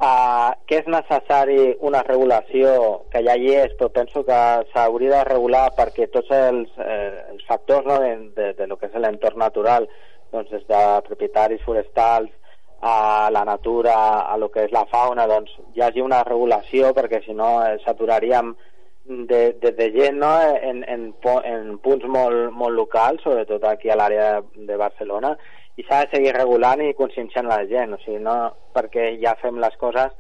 uh, 0.04 0.52
que 0.70 0.82
és 0.82 0.90
necessari 0.92 1.72
una 1.90 2.04
regulació 2.06 2.76
que 3.14 3.24
ja 3.26 3.38
hi 3.40 3.56
és, 3.64 3.74
però 3.80 3.90
penso 3.96 4.26
que 4.28 4.42
s'hauria 4.74 5.16
de 5.16 5.24
regular 5.32 5.64
perquè 5.80 6.12
tots 6.14 6.30
els, 6.36 6.70
eh, 6.78 7.26
els 7.34 7.48
factors 7.48 7.88
no, 7.88 7.98
de, 8.04 8.14
de, 8.38 8.52
de 8.60 8.70
lo 8.70 8.78
que 8.78 8.92
és 8.92 9.02
l'entorn 9.02 9.42
natural, 9.42 9.90
doncs 10.36 10.52
des 10.54 10.68
de 10.70 10.84
propietaris 11.08 11.66
forestals, 11.66 12.30
a 12.82 13.30
la 13.32 13.46
natura, 13.46 13.94
a 14.26 14.38
lo 14.38 14.50
que 14.50 14.66
és 14.66 14.74
la 14.74 14.88
fauna, 14.90 15.28
doncs 15.30 15.54
hi 15.76 15.84
hagi 15.86 16.02
una 16.02 16.24
regulació 16.26 16.92
perquè 16.98 17.22
si 17.26 17.36
no 17.38 17.60
eh, 17.62 17.78
saturaríem 17.86 18.56
de, 19.06 19.42
de, 19.62 19.72
de 19.78 19.88
gent 19.94 20.18
no? 20.22 20.32
en, 20.42 20.84
en, 20.90 21.08
en 21.46 21.78
punts 21.84 22.08
molt, 22.10 22.50
molt 22.58 22.76
locals, 22.78 23.22
sobretot 23.24 23.64
aquí 23.70 23.92
a 23.92 23.98
l'àrea 24.00 24.32
de 24.56 24.78
Barcelona, 24.82 25.36
i 25.78 25.86
s'ha 25.86 26.04
de 26.04 26.18
seguir 26.18 26.34
regulant 26.36 26.82
i 26.84 26.96
conscienciant 26.98 27.48
la 27.48 27.62
gent, 27.70 27.94
o 27.96 28.02
sigui, 28.02 28.20
no 28.24 28.36
perquè 28.76 29.12
ja 29.22 29.36
fem 29.42 29.62
les 29.62 29.78
coses 29.82 30.12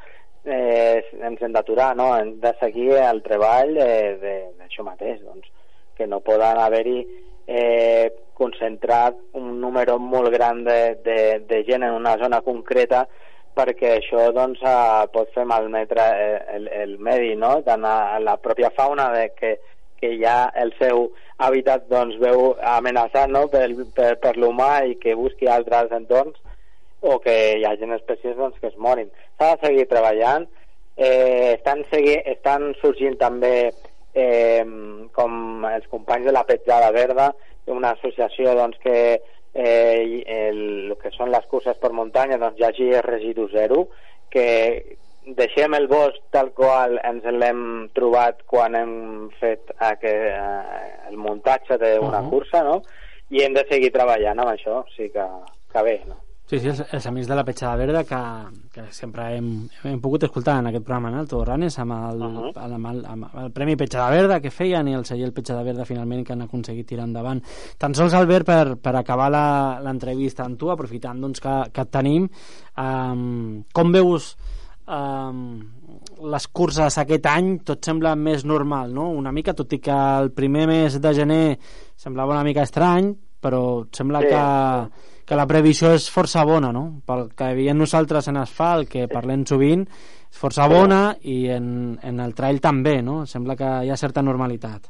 eh, 0.45 1.01
ens 1.21 1.41
hem 1.41 1.57
d'aturar, 1.57 1.95
no? 1.97 2.11
hem 2.17 2.35
de 2.41 2.53
seguir 2.61 2.93
el 3.01 3.21
treball 3.25 3.77
eh, 3.77 4.51
d'això 4.57 4.85
mateix, 4.85 5.21
doncs, 5.25 5.49
que 5.97 6.07
no 6.07 6.21
poden 6.25 6.61
haver-hi 6.61 6.99
eh, 7.47 8.09
concentrat 8.41 9.17
un 9.37 9.59
número 9.61 9.97
molt 10.01 10.33
gran 10.33 10.63
de, 10.65 10.79
de, 11.05 11.17
de 11.47 11.61
gent 11.67 11.85
en 11.85 11.93
una 11.97 12.17
zona 12.21 12.41
concreta 12.45 13.05
perquè 13.57 13.97
això 13.97 14.29
doncs, 14.35 14.61
eh, 14.63 15.07
pot 15.13 15.31
fer 15.35 15.45
malmetre 15.47 16.05
eh, 16.25 16.39
el, 16.55 16.69
el 16.83 16.95
medi, 17.03 17.35
no? 17.35 17.57
tant 17.65 17.85
a, 17.85 18.19
la 18.23 18.37
pròpia 18.41 18.71
fauna 18.75 19.09
de 19.15 19.25
que, 19.35 19.57
que 19.99 20.13
ja 20.21 20.45
el 20.61 20.71
seu 20.79 21.09
hàbitat 21.41 21.89
doncs, 21.91 22.17
veu 22.21 22.53
amenaçat 22.77 23.29
no? 23.33 23.47
per, 23.51 23.67
per, 23.97 24.13
per 24.23 24.37
l'humà 24.37 24.71
i 24.87 24.95
que 25.01 25.17
busqui 25.19 25.51
altres 25.51 25.91
entorns 25.97 26.39
o 27.01 27.17
que 27.19 27.35
hi 27.57 27.65
hagi 27.65 27.89
espècies 27.97 28.37
doncs, 28.37 28.57
que 28.61 28.69
es 28.69 28.77
morin. 28.77 29.09
S'ha 29.37 29.55
de 29.55 29.67
seguir 29.67 29.87
treballant, 29.89 30.45
eh, 30.95 31.57
estan, 31.57 31.81
segui, 31.91 32.13
estan 32.29 32.71
sorgint 32.81 33.17
també 33.17 33.71
eh, 34.13 34.63
com 35.15 35.65
els 35.65 35.87
companys 35.89 36.29
de 36.29 36.35
la 36.35 36.45
Petjada 36.45 36.91
Verda, 36.93 37.31
una 37.67 37.91
associació 37.91 38.55
doncs, 38.57 38.79
que 38.81 38.97
eh, 39.53 40.23
el, 40.25 40.25
el 40.89 40.97
que 41.01 41.11
són 41.15 41.31
les 41.31 41.45
curses 41.51 41.77
per 41.77 41.91
muntanya 41.93 42.39
doncs, 42.41 42.59
hi 42.59 42.67
hagi 42.67 42.89
residu 43.05 43.47
zero, 43.53 43.85
que 44.31 44.47
deixem 45.37 45.75
el 45.77 45.87
bosc 45.91 46.17
tal 46.33 46.49
qual 46.57 46.97
ens 47.05 47.27
l'hem 47.35 47.89
trobat 47.93 48.41
quan 48.49 48.75
hem 48.75 48.95
fet 49.39 49.69
aquest, 49.77 50.25
eh, 50.31 51.09
el 51.11 51.17
muntatge 51.17 51.77
d'una 51.77 52.21
uh. 52.21 52.25
-huh. 52.25 52.29
cursa, 52.29 52.63
no? 52.63 52.81
I 53.29 53.43
hem 53.43 53.53
de 53.53 53.65
seguir 53.69 53.91
treballant 53.91 54.39
amb 54.39 54.51
això, 54.51 54.81
o 54.81 54.85
sigui 54.95 55.11
que, 55.11 55.27
que 55.71 55.83
bé, 55.83 56.01
no? 56.07 56.17
Sí, 56.51 56.57
sí, 56.59 56.67
els, 56.67 56.81
els 56.91 57.05
amics 57.07 57.29
de 57.31 57.35
la 57.37 57.45
Petjada 57.47 57.77
Verda 57.79 58.01
que, 58.03 58.17
que 58.75 58.83
sempre 58.91 59.29
hem, 59.37 59.45
hem 59.87 60.01
pogut 60.03 60.25
escoltar 60.27 60.57
en 60.59 60.65
aquest 60.67 60.83
programa, 60.83 61.07
no? 61.13 61.21
el 61.23 61.29
Torranes, 61.31 61.77
amb 61.79 61.93
el, 61.95 62.23
uh. 62.27 62.31
-huh. 62.51 62.73
amb, 62.75 62.87
el, 62.89 63.05
amb 63.07 63.37
el 63.39 63.51
Premi 63.55 63.77
Petjada 63.79 64.09
Verda 64.11 64.41
que 64.41 64.51
feien 64.51 64.89
i 64.89 64.93
el 64.93 65.05
celler 65.05 65.31
Petjada 65.31 65.63
Verda 65.63 65.85
finalment 65.85 66.25
que 66.27 66.33
han 66.33 66.41
aconseguit 66.41 66.85
tirar 66.87 67.05
endavant. 67.05 67.41
Tan 67.77 67.95
sols, 67.95 68.13
Albert, 68.13 68.45
per, 68.45 68.75
per 68.75 68.95
acabar 68.97 69.29
la- 69.31 69.79
l'entrevista 69.81 70.43
amb 70.43 70.57
tu, 70.59 70.69
aprofitant 70.69 71.21
doncs, 71.21 71.39
que, 71.39 71.71
que 71.71 71.81
et 71.81 71.89
tenim, 71.89 72.27
um, 72.77 73.63
com 73.71 73.91
veus 73.93 74.35
um, 74.89 75.61
les 76.31 76.47
curses 76.47 76.97
aquest 76.97 77.25
any 77.27 77.59
tot 77.63 77.85
sembla 77.85 78.15
més 78.17 78.43
normal, 78.43 78.93
no? 78.93 79.09
Una 79.09 79.31
mica, 79.31 79.53
tot 79.53 79.71
i 79.71 79.79
que 79.79 79.91
el 79.91 80.31
primer 80.31 80.67
mes 80.67 80.99
de 80.99 81.13
gener 81.13 81.59
semblava 81.95 82.33
una 82.33 82.43
mica 82.43 82.63
estrany, 82.63 83.15
però 83.41 83.85
sembla 83.91 84.19
Sí. 84.19 84.27
que, 84.27 85.20
que 85.31 85.37
la 85.39 85.47
previsió 85.47 85.93
és 85.95 86.09
força 86.11 86.41
bona, 86.43 86.73
no? 86.75 86.81
Pel 87.07 87.29
que 87.39 87.53
veiem 87.55 87.77
nosaltres 87.79 88.25
en 88.27 88.35
asfalt, 88.41 88.89
que 88.91 89.05
parlem 89.07 89.45
sovint, 89.47 89.85
és 90.27 90.39
força 90.41 90.65
bona 90.67 91.13
i 91.23 91.45
en, 91.55 91.93
en 92.03 92.17
el 92.19 92.33
trail 92.35 92.59
també, 92.59 92.97
no? 93.01 93.21
Sembla 93.25 93.55
que 93.55 93.69
hi 93.85 93.91
ha 93.93 93.95
certa 93.95 94.19
normalitat. 94.27 94.89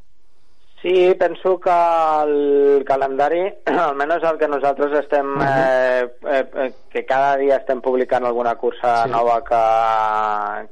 Sí, 0.82 1.13
penso 1.13 1.60
que 1.62 1.75
el 2.23 2.82
calendari, 2.88 3.43
almenys 3.84 4.25
el 4.32 4.39
que 4.41 4.47
nosaltres 4.49 4.95
estem, 5.04 5.30
Mhm. 5.36 5.45
eh, 5.45 6.08
eh, 6.25 6.47
eh, 6.63 6.71
que 6.89 7.06
cada 7.06 7.36
dia 7.38 7.60
estem 7.62 7.80
publicant 7.86 8.25
alguna 8.25 8.56
cursa 8.56 9.04
Sí. 9.04 9.12
nova 9.13 9.43
que, 9.45 9.62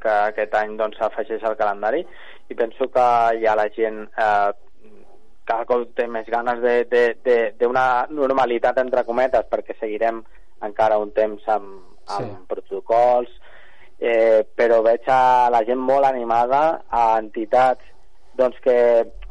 que 0.02 0.16
aquest 0.32 0.56
any 0.64 0.74
doncs 0.82 0.98
s'afegeix 0.98 1.44
al 1.46 1.56
calendari 1.62 2.02
i 2.50 2.56
penso 2.58 2.90
que 2.90 3.06
ja 3.46 3.54
la 3.56 3.70
gent 3.70 4.08
eh, 4.18 4.50
cada 5.50 5.66
cop 5.66 5.88
té 5.98 6.06
més 6.08 6.28
ganes 6.30 6.62
de- 6.62 6.86
de- 6.92 7.16
de- 7.26 7.52
d'una 7.60 8.06
normalitat 8.14 8.78
entre 8.78 9.04
cometes 9.08 9.48
perquè 9.50 9.76
seguirem 9.80 10.22
encara 10.62 10.98
un 11.02 11.12
temps 11.12 11.42
amb, 11.48 11.80
amb 12.08 12.28
Sí. 12.28 12.36
protocols 12.48 13.30
eh, 14.00 14.46
però 14.56 14.82
veig 14.86 15.04
a 15.12 15.50
la 15.52 15.64
gent 15.68 15.80
molt 15.80 16.06
animada 16.06 16.84
a 16.90 17.18
entitats 17.20 17.84
doncs 18.40 18.56
que 18.64 18.76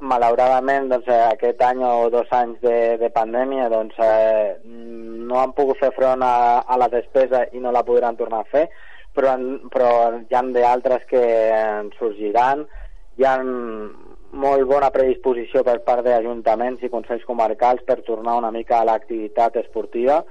malauradament 0.01 0.89
doncs, 0.91 1.07
eh, 1.09 1.23
aquest 1.33 1.63
any 1.65 1.81
o 1.83 2.11
dos 2.13 2.29
anys 2.37 2.61
de, 2.61 2.99
de 3.01 3.09
pandèmia 3.11 3.69
doncs, 3.73 3.95
eh, 3.99 4.59
no 4.65 5.41
han 5.41 5.53
pogut 5.57 5.79
fer 5.81 5.91
front 5.97 6.23
a, 6.23 6.59
a 6.61 6.77
la 6.77 6.89
despesa 6.93 7.47
i 7.53 7.59
no 7.65 7.73
la 7.73 7.83
podran 7.85 8.17
tornar 8.17 8.41
a 8.45 8.51
fer 8.53 8.69
però, 9.17 9.33
en- 9.39 9.69
però 9.73 9.89
hi 10.21 10.35
ha 10.37 10.43
d'altres 10.43 11.07
que 11.09 11.23
en 11.51 11.91
sorgiran 11.99 12.67
hi 13.17 13.25
ha 13.25 13.35
molt 14.33 14.67
bona 14.69 14.91
predisposició 14.93 15.63
per 15.65 15.79
part 15.87 16.05
d'ajuntaments 16.05 16.83
i 16.85 16.91
consells 16.93 17.25
comarcals 17.25 17.83
per 17.87 18.03
tornar 18.07 18.37
una 18.39 18.51
mica 18.51 18.81
a 18.81 18.85
l'activitat 18.85 19.57
esportiva. 19.57 20.23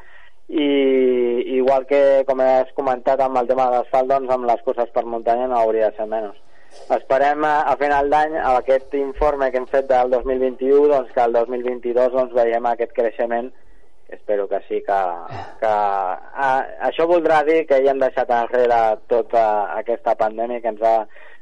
I 0.48 0.68
igual 1.58 1.86
que 1.86 2.24
com 2.28 2.40
has 2.40 2.70
comentat 2.76 3.20
amb 3.20 3.38
el 3.42 3.48
tema 3.48 3.66
de 3.68 3.78
l'asfalt 3.78 4.08
doncs 4.08 4.32
amb 4.32 4.48
les 4.48 4.62
coses 4.64 4.92
per 4.94 5.04
muntanya 5.04 5.48
no 5.48 5.58
hauria 5.60 5.90
de 5.90 5.98
ser 5.98 6.08
menys. 6.08 6.38
Esperem 6.94 7.44
a, 7.44 7.62
a 7.68 7.76
final 7.80 8.10
d'any 8.10 8.38
aquest 8.40 8.94
informe 9.00 9.50
que 9.52 9.60
hem 9.60 9.68
fet 9.68 9.88
del 9.90 10.12
2021 10.12 10.88
doncs 10.92 11.12
que 11.16 11.24
el 11.24 11.34
2022 11.34 12.14
doncs 12.14 12.36
veiem 12.36 12.66
aquest 12.66 12.94
creixement 12.96 13.52
espero 14.08 14.48
que 14.48 14.60
sí 14.68 14.82
que, 14.88 15.00
que 15.60 15.68
a, 15.72 16.52
això 16.90 17.08
voldrà 17.08 17.42
dir 17.44 17.66
que 17.68 17.82
ja 17.84 17.92
hem 17.92 18.00
deixat 18.00 18.32
enrere 18.32 18.80
tota 19.12 19.44
aquesta 19.76 20.16
pandèmia 20.16 20.62
que 20.64 20.72
ens 20.76 20.84
ha, 20.84 20.98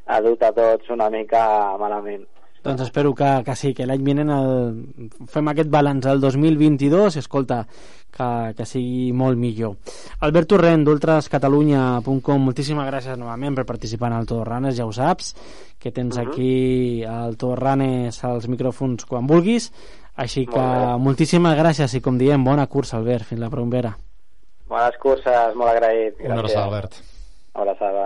ha 0.06 0.22
dut 0.26 0.42
a 0.42 0.54
tots 0.56 0.90
una 0.98 1.12
mica 1.14 1.44
malament 1.82 2.26
Doncs 2.66 2.82
espero 2.82 3.14
que, 3.14 3.28
que 3.46 3.54
sí, 3.54 3.76
que 3.78 3.86
l'any 3.86 4.02
vinent 4.02 4.32
el, 4.34 4.48
fem 5.30 5.52
aquest 5.52 5.70
balanç 5.70 6.08
del 6.08 6.24
2022 6.24 7.14
i 7.14 7.22
escolta, 7.22 7.60
que, 8.16 8.30
que 8.58 8.66
sigui 8.66 9.12
molt 9.14 9.38
millor. 9.38 9.76
Albert 10.26 10.50
Torrent, 10.56 10.86
d'ultrascatalunya.com, 10.88 12.48
moltíssimes 12.48 12.88
gràcies 12.90 13.20
novament 13.22 13.58
per 13.60 13.68
participar 13.70 14.10
en 14.10 14.18
el 14.18 14.30
Torranes, 14.30 14.74
ja 14.80 14.88
ho 14.88 14.94
saps, 14.96 15.36
que 15.78 15.94
tens 15.94 16.18
aquí 16.18 17.04
el 17.06 17.38
Torranes 17.38 18.24
als 18.26 18.50
micròfons 18.50 19.06
quan 19.10 19.30
vulguis, 19.30 19.70
així 20.16 20.48
que 20.50 20.62
Molt 20.64 21.04
moltíssimes 21.06 21.58
gràcies 21.60 21.94
i 22.00 22.02
com 22.02 22.18
diem, 22.18 22.44
bona 22.44 22.66
cursa, 22.72 22.98
Albert, 22.98 23.30
fins 23.30 23.42
la 23.44 23.52
propera. 23.54 23.94
bones 24.66 24.98
curses, 24.98 25.54
molt 25.54 25.70
agraït 25.76 26.18
Una 26.24 26.40
abraçada, 26.40 26.66
Albert. 26.66 27.04
Una 27.54 27.62
abraçada 27.70 28.06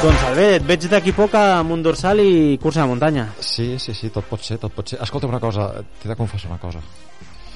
Doncs 0.00 0.22
Albert, 0.24 0.54
et 0.56 0.64
veig 0.64 0.84
d'aquí 0.88 1.12
poc 1.12 1.34
amb 1.36 1.74
un 1.74 1.82
dorsal 1.84 2.22
i 2.22 2.56
cursa 2.62 2.80
de 2.80 2.88
muntanya. 2.88 3.26
Sí, 3.44 3.74
sí, 3.76 3.92
sí, 3.92 4.08
tot 4.14 4.24
pot 4.30 4.40
ser, 4.40 4.56
tot 4.62 4.72
pot 4.72 4.88
ser. 4.88 4.96
Escolta 5.04 5.28
una 5.28 5.40
cosa, 5.42 5.66
t'he 6.00 6.08
de 6.08 6.16
confessar 6.16 6.48
una 6.48 6.56
cosa. 6.62 6.80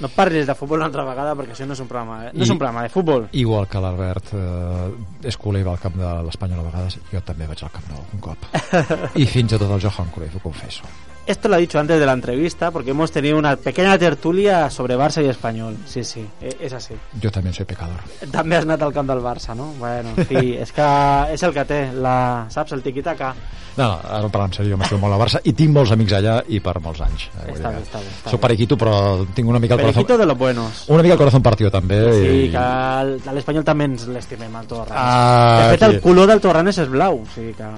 No 0.01 0.09
parlis 0.11 0.47
de 0.47 0.55
futbol 0.59 0.79
una 0.81 0.87
altra 0.91 1.05
vegada 1.07 1.37
perquè 1.39 1.53
això 1.55 1.67
no 1.67 1.73
és 1.77 1.81
un 1.81 1.87
programa, 1.87 2.27
eh? 2.27 2.31
no 2.35 2.43
és 2.43 2.49
I- 2.49 2.53
un 2.53 2.59
programa 2.59 2.83
de 2.83 2.89
futbol. 2.91 3.29
Igual 3.33 3.69
que 3.69 3.79
l'Albert 3.81 4.33
eh, 4.35 5.29
és 5.31 5.37
culer 5.37 5.61
i 5.63 5.65
va 5.65 5.73
al 5.77 5.79
camp 5.83 5.95
de 6.01 6.13
l'Espanyol 6.27 6.61
a 6.65 6.69
vegades, 6.71 6.99
jo 7.13 7.21
també 7.23 7.47
vaig 7.47 7.63
al 7.63 7.71
camp 7.71 7.89
nou 7.93 8.03
un 8.13 8.21
cop. 8.21 8.49
I 9.23 9.27
fins 9.27 9.53
i 9.55 9.59
tot 9.59 9.71
el 9.71 9.81
Johan 9.81 10.11
Cruyff, 10.15 10.35
ho 10.37 10.41
confesso. 10.51 10.83
Esto 11.27 11.49
lo 11.49 11.55
ha 11.55 11.59
dicho 11.59 11.79
antes 11.79 11.99
de 11.99 12.05
la 12.05 12.13
entrevista 12.13 12.71
porque 12.71 12.91
hemos 12.91 13.11
tenido 13.11 13.39
una 13.39 13.57
pequeña 13.57 13.97
tertulia 13.97 14.69
sobre 14.69 14.95
Barça 14.95 15.25
y 15.25 15.29
Español. 15.29 15.75
Sí, 15.87 16.05
sí, 16.05 16.21
e- 16.43 16.55
és 16.61 16.73
así. 16.75 16.93
Jo 17.23 17.31
també 17.33 17.51
soy 17.51 17.65
pecador. 17.65 18.03
També 18.31 18.59
has 18.59 18.67
anat 18.69 18.83
al 18.83 18.93
camp 18.93 19.09
del 19.09 19.23
Barça, 19.25 19.55
no? 19.57 19.73
Bueno, 19.79 20.11
en 20.19 20.27
fi, 20.29 20.53
és 20.61 20.71
que 20.71 20.85
és 21.33 21.43
el 21.43 21.55
que 21.57 21.65
té, 21.65 21.79
la, 21.97 22.45
saps, 22.53 22.73
el 22.77 22.83
tiquitaca. 22.85 23.31
No, 23.79 23.87
no, 23.89 23.95
ara 24.05 24.29
parlant 24.29 24.53
en 24.53 24.59
sèrio, 24.61 24.77
m'estimo 24.77 25.01
molt 25.01 25.17
a 25.17 25.23
Barça 25.25 25.41
i 25.49 25.55
tinc 25.57 25.73
molts 25.75 25.91
amics 25.97 26.13
allà 26.21 26.37
i 26.47 26.61
per 26.63 26.77
molts 26.85 27.01
anys. 27.09 27.25
Eh, 27.41 27.55
Està 27.57 27.73
bé, 27.73 27.81
està 27.81 27.99
bé, 28.05 28.13
està 28.13 28.29
Soc 28.31 28.37
bé. 28.39 28.43
periquito, 28.45 28.77
però 28.77 29.25
tinc 29.35 29.49
una 29.49 29.59
mica 29.65 29.75
el 29.81 29.84
corazón... 29.93 30.19
de 30.19 30.27
los 30.27 30.39
buenos. 30.39 30.85
Una 30.89 31.03
mica 31.03 31.13
el 31.15 31.19
corazón 31.19 31.43
partido 31.43 31.71
també. 31.71 32.01
Sí, 32.15 32.29
i... 32.47 32.51
que 32.51 32.57
el- 32.57 33.21
a 33.29 33.33
l'Espanyol 33.37 33.65
també 33.65 33.85
ens 33.91 34.07
l'estimem, 34.09 34.55
el 34.57 34.67
Torranes. 34.67 34.97
Ah, 34.97 35.61
de 35.65 35.77
fet, 35.77 35.83
el 35.89 35.95
sí. 35.99 36.01
color 36.01 36.27
del 36.31 36.41
Torranes 36.41 36.79
és 36.79 36.89
blau, 36.89 37.21
o 37.23 37.27
sigui 37.35 37.53
que... 37.55 37.69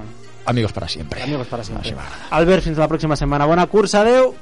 Amigos 0.47 0.73
para 0.73 0.87
siempre. 0.89 1.23
Amigos 1.23 1.47
para 1.49 1.65
siempre. 1.65 1.93
Albert, 2.31 2.63
fins 2.63 2.79
la 2.79 2.87
pròxima 2.87 3.17
setmana. 3.19 3.47
Bona 3.51 3.67
cursa, 3.67 4.03
adeu! 4.03 4.35